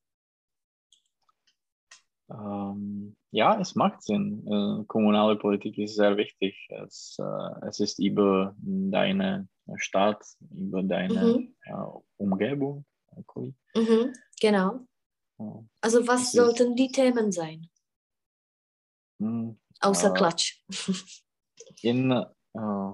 [2.31, 4.47] Ähm, ja, es macht Sinn.
[4.47, 6.57] Äh, kommunale Politik ist sehr wichtig.
[6.71, 11.25] Es, äh, es ist über deine Stadt, über deine
[11.67, 12.03] mhm.
[12.17, 12.85] Umgebung.
[13.75, 14.81] Mhm, genau.
[15.81, 17.69] Also was es sollten die Themen sein?
[19.81, 20.65] Außer äh, Klatsch.
[21.83, 22.93] In, äh,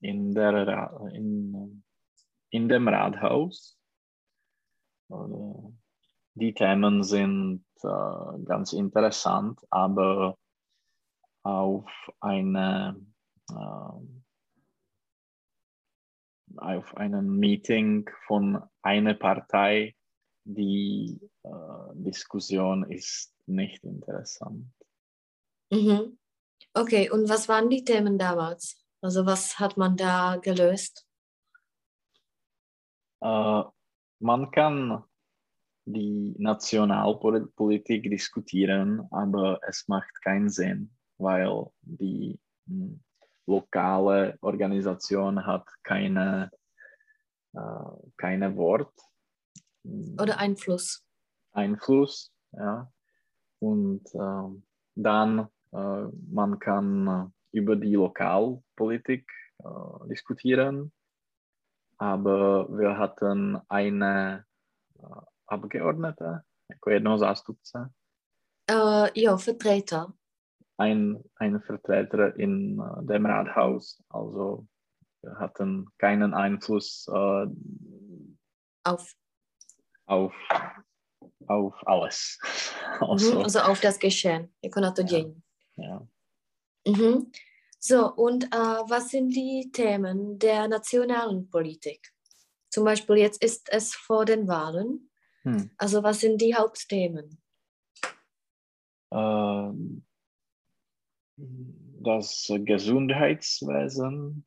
[0.00, 1.82] in, der, in,
[2.50, 3.78] in dem Rathaus.
[6.34, 10.38] Die Themen sind äh, ganz interessant, aber
[11.42, 11.90] auf
[12.20, 12.96] eine
[16.56, 19.94] auf einem Meeting von einer Partei,
[20.44, 21.50] die äh,
[21.94, 24.66] Diskussion ist nicht interessant.
[25.72, 26.18] Mhm.
[26.74, 28.84] Okay, und was waren die Themen damals?
[29.00, 31.06] Also was hat man da gelöst?
[33.20, 33.62] Äh,
[34.20, 35.02] man kann
[35.86, 43.02] die Nationalpolitik diskutieren, aber es macht keinen Sinn, weil die hm,
[43.46, 46.50] lokale Organisation hat keine,
[47.54, 48.94] äh, keine Wort.
[50.20, 51.04] Oder Einfluss.
[51.52, 52.92] Einfluss, ja.
[53.58, 54.62] Und äh,
[54.94, 59.26] dann, man kann über die Lokalpolitik
[59.58, 60.92] äh, diskutieren,
[61.98, 64.44] aber wir hatten eine
[64.98, 65.02] äh,
[65.46, 67.90] Abgeordnete, jako jednoho zástupce.
[68.70, 70.12] Uh, jo, Vertreter.
[70.78, 74.02] ein, ein Vertreter in äh, dem Rathaus.
[74.08, 74.66] Also
[75.22, 77.46] wir hatten keinen Einfluss äh,
[78.84, 79.14] Auf,
[80.06, 80.34] auf,
[81.46, 82.38] auf alles.
[83.00, 84.48] mhm, Also, also auf das Geschehen.
[84.62, 85.06] Jako na to Ja.
[85.08, 85.42] dění.
[85.76, 86.06] Ja.
[86.86, 87.32] Mhm.
[87.78, 92.12] So, und äh, was sind die Themen der nationalen Politik?
[92.70, 95.10] Zum Beispiel jetzt ist es vor den Wahlen.
[95.42, 95.70] Hm.
[95.76, 97.42] Also was sind die Hauptthemen?
[99.12, 100.04] Ähm,
[102.00, 104.46] das Gesundheitswesen,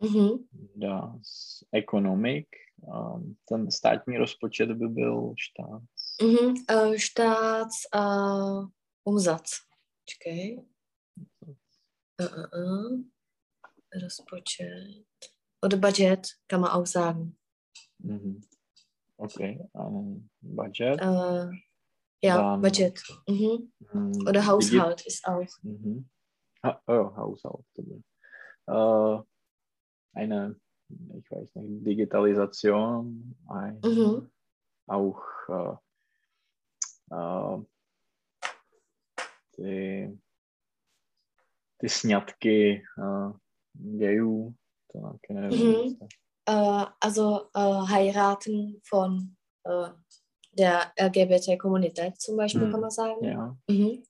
[0.00, 0.48] Mhm.
[0.74, 2.48] das Ekonomik,
[2.82, 5.82] ähm, ten státní rozpočet by byl štát.
[6.22, 6.54] Mhm.
[6.68, 8.66] Äh, Staats, äh,
[10.16, 10.64] Okay.
[12.18, 13.04] Äh, äh, äh.
[13.94, 15.04] Rozpočet.
[15.62, 17.38] Oder Budget, kann man auch sagen.
[17.98, 18.40] Mhm.
[19.18, 20.98] Okay, ein Budget.
[21.00, 21.50] Äh,
[22.24, 23.02] ja, Dann- Budget.
[23.28, 23.72] Mhm.
[23.90, 25.46] Hm, Oder Haushalt ist auch.
[25.62, 26.08] Mhm.
[26.64, 27.64] Ha oh, Haushalt.
[28.66, 29.22] Äh,
[30.14, 34.30] eine, ich weiß nicht, Digitalisation, ein, Mhm.
[34.86, 35.76] auch äh,
[37.14, 37.64] äh,
[39.62, 40.18] ty,
[41.78, 43.32] ty sňatky äh,
[43.74, 44.54] gejů,
[44.92, 45.58] to taky nevím.
[45.66, 45.74] Mhm.
[45.82, 46.08] jestli-
[46.48, 49.18] Äh, also äh, heiraten von
[49.64, 49.90] äh,
[50.58, 52.70] der LGBT-Kommunität zum Beispiel, Mhm.
[52.72, 53.24] kann man sagen.
[53.24, 53.56] Ja.
[53.70, 54.02] Mhm.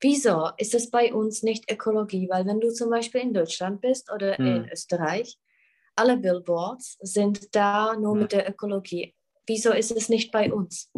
[0.00, 2.28] Wieso ist es bei uns nicht Ökologie?
[2.30, 4.68] Weil wenn du zum Beispiel in Deutschland bist oder in Mhm.
[4.72, 5.36] Österreich,
[5.96, 8.20] alle Billboards sind da nur Mhm.
[8.22, 9.14] mit der Ökologie.
[9.46, 10.90] Wieso ist es nicht bei uns?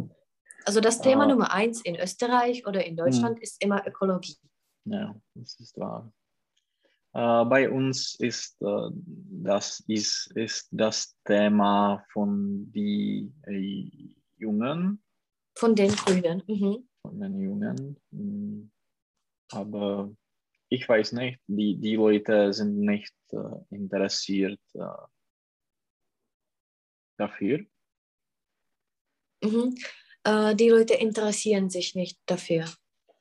[0.66, 1.28] Also das Thema Ah.
[1.28, 4.36] Nummer eins in Österreich oder in Deutschland ist immer Ökologie.
[4.84, 6.12] Ja, das ist wahr.
[7.14, 15.00] Äh, bei uns ist, äh, das ist, ist das Thema von die äh, Jungen,
[15.54, 16.42] Von den Grünen.
[16.48, 16.88] Mhm.
[17.00, 17.96] von den Jungen.
[18.10, 18.68] Mm,
[19.52, 20.10] Aber
[20.68, 23.38] ich weiß nicht, die, die Leute sind nicht äh,
[23.74, 24.80] interessiert äh,
[27.16, 27.64] dafür.
[29.44, 29.76] Mhm.
[30.26, 32.64] Äh, die Leute interessieren sich nicht dafür.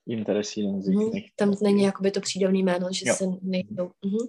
[0.08, 1.10] Interessieren sich Mhm.
[1.14, 1.36] nicht.
[1.36, 3.14] Tam není jakoby to přídavný jméno, že Jo.
[3.16, 3.92] se nejdou.
[4.06, 4.28] Mhm.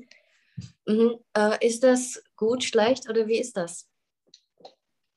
[0.89, 1.11] Mhm.
[1.39, 3.85] Äh, ist das gut, schlecht oder wie ist das?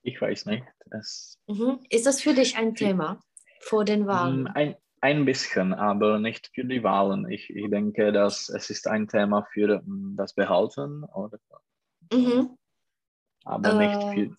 [0.03, 0.63] Ich weiß nicht.
[0.91, 1.79] Es, Mhm.
[1.89, 3.19] Ist das für dich ein Thema
[3.61, 4.47] vor den Mm, Wahlen?
[4.47, 7.29] Ein, ein bisschen, aber nicht für die Wahlen.
[7.29, 11.39] Ich, ich denke, dass es ist ein Thema für mm, das Behalten, oder,
[12.13, 12.57] Mhm.
[13.45, 14.35] aber Äh, nicht für.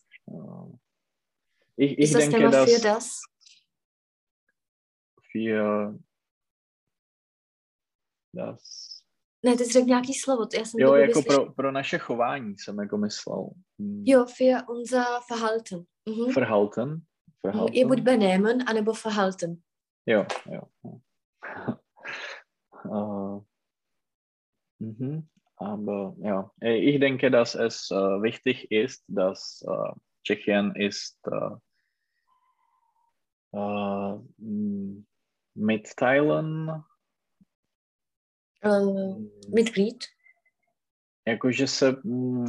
[1.80, 3.20] Ich ich Ist das denke, Thema dass für das?
[5.32, 5.98] für
[8.34, 8.86] das.
[9.44, 12.78] Ne, ty jsi řekl nějaký slovo, já jsem Jo, jako pro, pro naše chování jsem
[12.78, 13.50] jako myslel.
[13.78, 15.84] Mm, Jo, für unser Verhalten.
[16.08, 16.32] Mhm.
[16.34, 17.02] Verhalten.
[17.42, 17.74] Verhalten.
[17.74, 19.62] Je buď benehmen, anebo Verhalten.
[20.06, 20.26] Ja.
[20.50, 20.62] ja.
[22.84, 23.40] äh,
[24.78, 25.28] mhm.
[25.56, 29.92] Aber ja, ich denke, dass es äh, wichtig ist, dass äh,
[30.24, 31.56] Tschechien ist äh,
[33.55, 35.05] äh, m-
[35.55, 36.82] mitteilen,
[38.64, 39.16] Uh,
[39.55, 40.05] Mitglied.
[41.28, 42.44] jako že se, mm,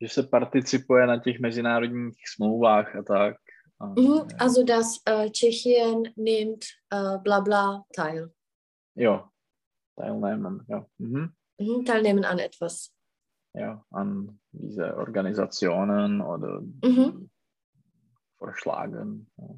[0.00, 3.36] že se participuje na těch mezinárodních smlouvách a tak.
[3.80, 4.26] A, Mhm.
[4.38, 8.30] Also, dass äh, Tschechien nimmt äh, bla bla teil.
[8.96, 9.28] Jo,
[9.96, 10.86] teilnehmen, ja.
[10.98, 11.32] Mhm.
[11.60, 11.84] Mhm.
[11.84, 12.90] Teilnehmen an etwas.
[13.54, 17.30] ja, an diese Organisationen oder Mhm.
[18.38, 19.30] vorschlagen.
[19.36, 19.48] Ja.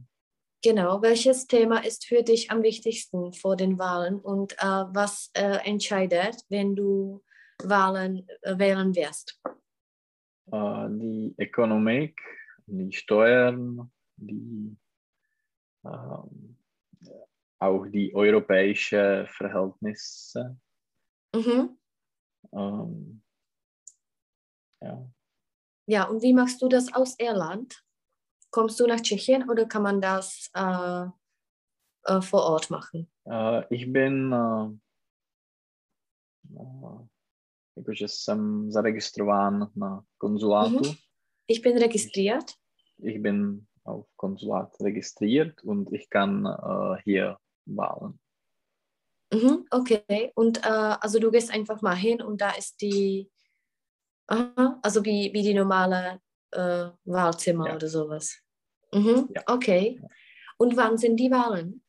[0.64, 5.58] Genau, welches Thema ist für dich am wichtigsten vor den Wahlen und äh, was äh,
[5.62, 7.22] entscheidet, wenn du
[7.62, 9.38] Wahlen äh, wählen wirst?
[10.50, 12.18] Äh, die Ökonomik,
[12.64, 14.74] die Steuern, die
[15.84, 16.56] ähm,
[17.58, 20.56] auch die europäischen Verhältnisse.
[21.34, 21.78] Mhm.
[22.54, 23.22] Ähm,
[24.80, 25.10] ja.
[25.86, 27.83] Ja, und wie machst du das aus Irland?
[28.54, 31.06] Kommst du nach Tschechien oder kann man das äh,
[32.04, 33.10] äh, vor Ort machen?
[33.26, 34.32] Äh, ich bin
[37.76, 40.84] jakože jsem zaregistrován na konzulátu.
[40.84, 40.94] Mhm.
[41.46, 42.54] Ich bin registriert.
[42.98, 47.36] Ich bin auf Konsulat registriert und ich kann äh, hier
[47.66, 48.18] wahlen.
[49.32, 53.28] Mhm, okay, und äh, also du gehst einfach mal hin und da ist die,
[54.28, 56.20] aha, also wie, wie die normale
[56.52, 57.74] äh, Wahlzimmer Ja.
[57.74, 58.43] oder sowas.
[58.94, 59.28] Mhm.
[59.34, 59.42] Ja.
[59.46, 60.00] Okay.
[60.56, 61.82] Und wann sind die Wahlen?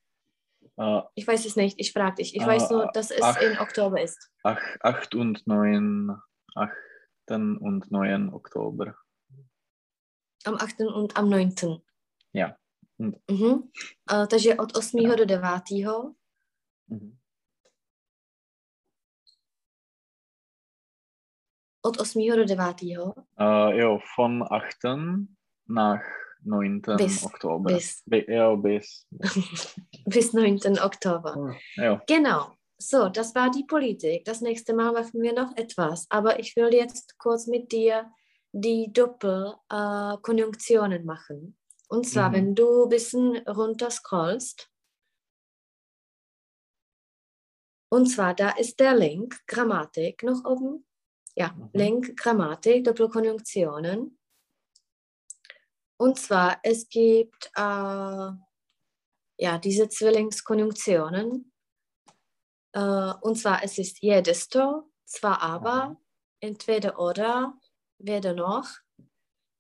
[0.78, 2.36] Uh, ich weiß es nicht, ich frage dich.
[2.36, 4.30] Ich uh, weiß nur, dass es ach, in Oktober ist.
[4.44, 6.12] Ach, 8 und 9,
[6.56, 6.72] 8
[7.28, 8.96] und 9 Oktober.
[10.44, 11.82] Am 8 und am 9.
[12.34, 12.58] Ja.
[12.98, 13.16] Mhm.
[13.30, 13.38] Uh
[14.08, 14.28] -huh.
[14.28, 14.94] takže od 8.
[14.94, 15.16] Ja.
[15.16, 15.42] do 9.
[15.42, 16.14] -huh.
[16.88, 17.20] Mhm.
[21.84, 22.36] Od 8.
[22.36, 23.16] do 9.
[23.38, 25.28] Äh, jo, von 8.
[25.68, 26.82] nach 9.
[26.98, 27.24] Bis.
[27.24, 27.74] Oktober.
[27.74, 28.02] Bis.
[28.06, 29.08] Bi ja, bis.
[30.06, 30.80] bis 9.
[30.80, 31.56] Oktober.
[31.76, 32.02] Ja.
[32.08, 32.52] Genau.
[32.78, 34.26] So, das war die Politik.
[34.26, 36.08] Das nächste Mal machen wir noch etwas.
[36.10, 38.12] Aber ich will jetzt kurz mit dir
[38.52, 41.58] die Doppelkonjunktionen äh, machen.
[41.88, 42.34] Und zwar, Mhm.
[42.34, 44.70] wenn du ein bisschen runter scrollst.
[47.92, 50.86] Und zwar, da ist der Link Grammatik noch oben.
[51.36, 51.70] Ja, Mhm.
[51.74, 54.18] Link Grammatik, Doppelkonjunktionen.
[55.98, 58.32] Und zwar, es gibt äh,
[59.38, 61.52] ja, diese Zwillingskonjunktionen.
[62.74, 65.98] Äh, und zwar, es ist jedesto, zwar aber, Mhm.
[66.42, 67.58] entweder oder,
[67.98, 68.68] weder noch,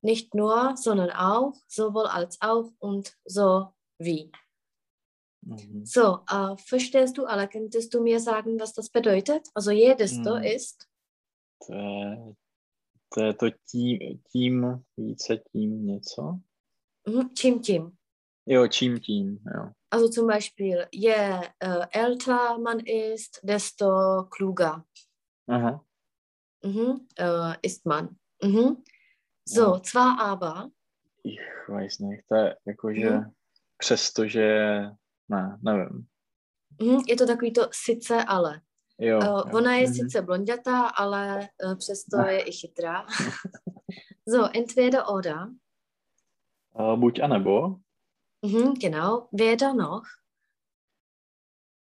[0.01, 4.31] nicht nur, sondern auch, sowohl als auch und so wie.
[5.41, 5.85] Mhm.
[5.85, 7.47] So, äh, verstehst du alle?
[7.47, 9.47] Könntest du mir sagen, was das bedeutet?
[9.53, 10.43] Also jedesto Mm.
[10.43, 10.89] ist,
[11.61, 12.35] To je,
[13.13, 13.99] to je to tím,
[14.31, 16.39] tím, více tím něco.
[17.07, 17.91] mhm, čím tím.
[18.47, 19.71] Jo, čím tím, jo.
[19.91, 23.87] Also zum Beispiel, je äh, älter man ist, desto
[24.29, 24.83] kluger
[25.47, 25.85] Aha.
[26.65, 28.09] mhm, äh, ist man.
[28.43, 28.83] Mhm.
[29.49, 29.79] So, Ja.
[29.91, 30.69] zwar aber,
[31.23, 31.39] Ich
[31.69, 33.31] weiß nicht, to je jakože, Mhm.
[33.77, 34.81] přestože,
[35.29, 36.07] ne, nevím.
[36.81, 38.61] mhm, je to takový to sice ale.
[38.97, 39.43] Jo, Uh, jo.
[39.57, 39.93] ona je Mhm.
[39.93, 43.05] sice blondětá, ale uh, přesto je i chytrá.
[44.29, 45.47] so, entweder oder.
[46.79, 47.75] Uh, buď a nebo.
[48.45, 49.27] Mhm, genau.
[49.31, 50.03] Weder noch.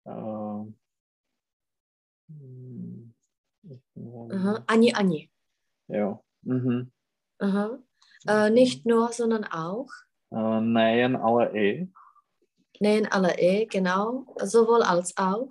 [0.05, 0.67] Uh,
[3.69, 4.31] ich nevím.
[4.31, 4.63] Aha.
[4.67, 5.29] Ani, ani.
[5.89, 6.19] Jo.
[6.43, 6.91] Mhm.
[7.39, 7.77] Aha.
[8.27, 9.87] Äh, nicht nur, sondern auch.
[10.29, 11.91] Uh, nejen, ale i.
[12.81, 14.25] Nein, alle eh, genau.
[14.43, 15.49] Sowohl als auch.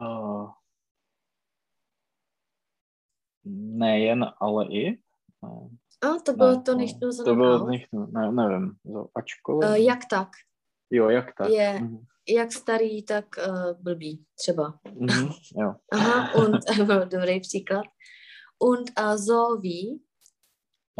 [0.00, 0.50] Uh,
[3.78, 4.98] nejen, ale i.
[5.40, 5.68] Uh,
[6.02, 8.76] A to bylo ne, to no, nicht nur, To bylo nicht, nur, ne, nevím.
[9.14, 9.70] Ačkoliv.
[9.70, 10.28] Äh, jak tak.
[10.90, 11.50] Jo, jak tak.
[11.50, 11.80] Je.
[11.80, 12.04] Mhm.
[12.28, 14.78] Jak starý, tak uh, blbý, třeba.
[14.84, 15.28] Mhm.
[15.56, 15.74] Jo.
[15.92, 16.60] Aha, und,
[17.10, 17.84] dobrý příklad.
[18.58, 19.98] Und uh, so wie,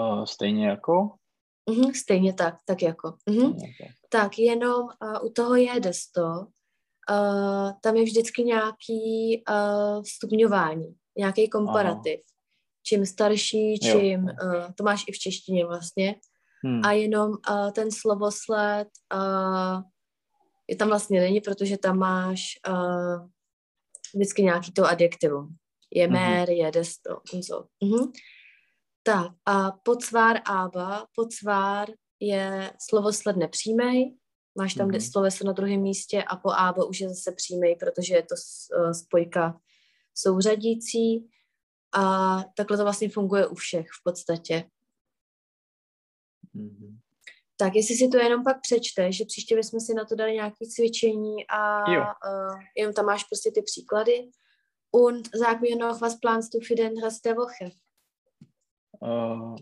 [0.01, 1.17] Uh, stejně jako.
[1.71, 3.17] mhm, stejně tak, tak jako.
[3.29, 3.39] Mhm.
[3.39, 3.91] Stejně tak.
[4.09, 6.47] Tak jenom uh, u toho je desto,
[7.11, 12.21] uh, tam je vždycky nějaký uh, stupňování, nějaký komparativ.
[12.83, 16.15] Čím starší, čím, uh, to máš i v češtině vlastně,
[16.67, 16.81] Hm.
[16.85, 19.83] a jenom uh, ten slovosled uh,
[20.69, 23.29] je tam vlastně není, protože tam máš uh,
[24.15, 25.57] vždycky nějaký to adjektivum.
[25.95, 26.17] Je Mhm.
[26.17, 27.69] mer, je desto, und so.
[27.85, 28.13] Mhm.
[29.03, 31.89] Tak a podsvár ába, podsvár
[32.21, 34.15] je slovosled nepřímej,
[34.59, 34.95] máš tam Mhm.
[34.97, 38.35] mm sloveso na druhém místě a po ába už je zase přímej, protože je to
[38.35, 39.61] eh, spojka
[40.15, 41.31] souřadící
[41.93, 44.65] a takhle to vlastně funguje u všech v podstatě.
[46.55, 46.99] Mhm.
[47.61, 50.67] Tak jestli si to jenom pak přečteš, že příště bychom si na to dali nějaké
[50.75, 52.01] cvičení a Jo.
[52.03, 54.31] uh, jenom tam máš prostě ty příklady.
[54.93, 57.71] Und sag mir noch, was planst du für den Rest der Woche?
[59.01, 59.57] Uh,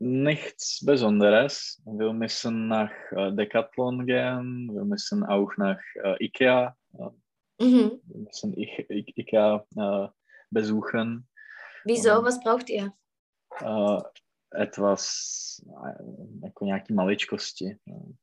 [0.00, 1.80] nichts Besonderes.
[1.84, 4.70] Wir müssen nach uh, Decathlon gehen.
[4.74, 6.74] Wir müssen auch nach uh, Ikea.
[6.92, 7.10] Uh,
[7.62, 8.00] Mhm.
[8.04, 10.08] wir müssen I I Ikea uh,
[10.50, 11.28] besuchen.
[11.84, 12.20] Wieso?
[12.20, 12.24] Mhm.
[12.24, 12.92] Was braucht ihr?
[13.60, 14.00] Uh,
[14.50, 17.78] etwas, uh, jako nějaký maličkosti,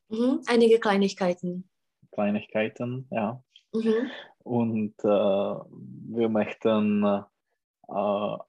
[0.09, 0.41] Mhm.
[0.49, 1.63] Einige Kleinigkeiten.
[2.11, 3.39] Kleinigkeiten, ja.
[3.75, 4.09] Mhm.
[4.43, 7.05] Und wir möchten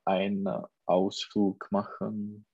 [0.05, 0.49] einen
[0.87, 2.47] Ausflug machen.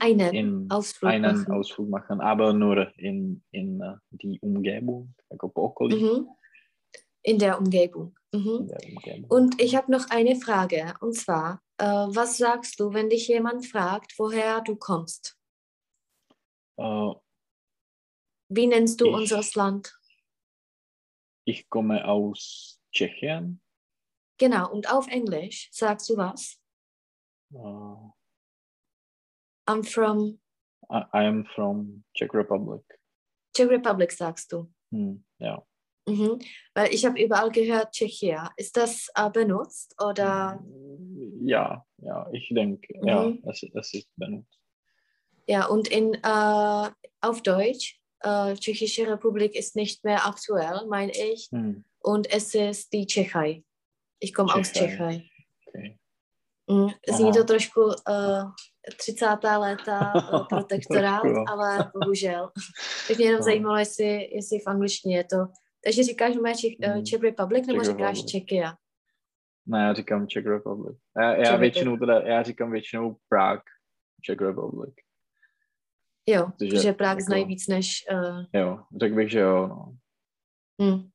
[0.00, 1.52] Einen in Ausflug einen machen.
[1.52, 6.28] Ausflug machen, aber nur in, in äh, die Umgebung, Mhm.
[7.22, 8.14] In der Umgebung.
[8.32, 8.56] Mhm.
[8.60, 9.30] in der Umgebung.
[9.30, 10.94] Und ich habe noch eine Frage.
[11.00, 15.36] Und zwar, äh, was sagst du, wenn dich jemand fragt, woher du kommst?
[16.76, 17.12] Äh,
[18.48, 19.98] Wie nennst du Ich- unseres Land?
[21.46, 23.60] ich komme aus Tschechien.
[24.38, 26.58] Genau, und auf Englisch sagst du was?
[27.52, 28.10] Äh,
[29.66, 30.38] I'm from
[30.90, 32.82] I am from Czech Republic.
[33.56, 34.70] Czech Republic, sagst du.
[34.92, 35.62] Hm, ja.
[36.06, 36.38] Mhm.
[36.74, 38.52] Weil ich habe überall gehört, Tschechia.
[38.58, 40.62] Ist das äh, benutzt oder?
[41.40, 43.42] Ja, ja, ich denke, ja, Mhm.
[43.48, 44.60] es, es ist benutzt.
[45.46, 46.90] Ja, und in, äh,
[47.22, 51.48] auf Deutsch, äh, Tschechische Republik ist nicht mehr aktuell, meine ich.
[51.50, 53.64] Hm, Und es ist die Tschechei.
[54.20, 55.24] Ich komme aus Tschechei.
[55.24, 55.30] Tschechei.
[55.66, 55.98] okay.
[56.72, 57.92] Mm, zní to trošku uh,
[58.98, 59.26] 30.
[59.58, 61.44] léta uh, protektorát, jo.
[61.48, 62.50] ale bohužel.
[63.08, 63.44] Tak mě jenom No.
[63.44, 65.36] zajímalo, jestli, jestli v angličtině je to.
[65.84, 67.04] Takže říkáš, že Czech, uh, Mm.
[67.04, 68.32] Czech Republic nebo Czech říkáš Republic.
[68.32, 68.74] Czechia?
[69.66, 70.98] Ne, já říkám Czech Republic.
[71.20, 73.62] Já, já Czech většinou teda, já říkám většinou Prague,
[74.22, 74.94] Czech Republic.
[76.26, 78.04] Jo, Takže protože Prák jako- znají víc než...
[78.12, 79.96] Uh, Jo, řekl bych, že jo, no.
[80.82, 81.08] hm.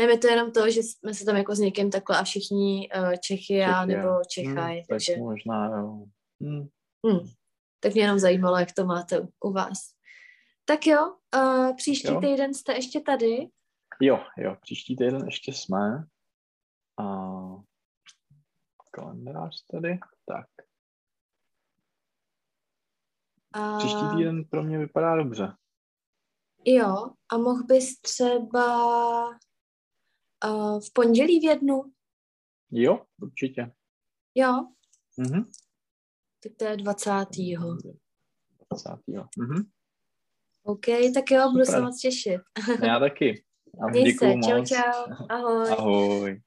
[0.00, 2.88] Ne, je to jenom to, že jsme se tam jako s někým takhle a všichni
[2.96, 6.04] uh, Čechy a nebo Čechaj, tak takže možná, jo.
[6.42, 6.68] Hm.
[7.06, 7.28] hm.
[7.80, 9.78] tak mě jenom zajímalo, jak to máte u- u vás.
[10.64, 12.20] Tak jo, uh, příští Jo.
[12.20, 13.48] týden jste ještě tady.
[14.00, 16.04] Jo, jo, příští týden ještě jsme.
[17.00, 17.06] A
[18.90, 19.98] kalendář tady.
[20.26, 20.46] Tak,
[23.52, 25.52] A, příští týden pro mě vypadá dobře.
[26.64, 28.64] Jo, a mohl bys třeba
[30.44, 31.82] uh, v pondělí v jednu?
[32.70, 33.72] Jo, určitě.
[34.34, 34.66] Jo,
[35.16, 35.44] Mhm.
[36.42, 37.10] tak to je 20.
[38.70, 38.90] 20.
[39.38, 39.70] Mhm.
[40.62, 41.82] OK, tak jo, budu se Super.
[41.82, 42.40] moc těšit.
[42.82, 43.44] Já taky.
[43.90, 45.68] Měj se, čau, čau, ahoj.
[45.70, 46.40] Ahoj.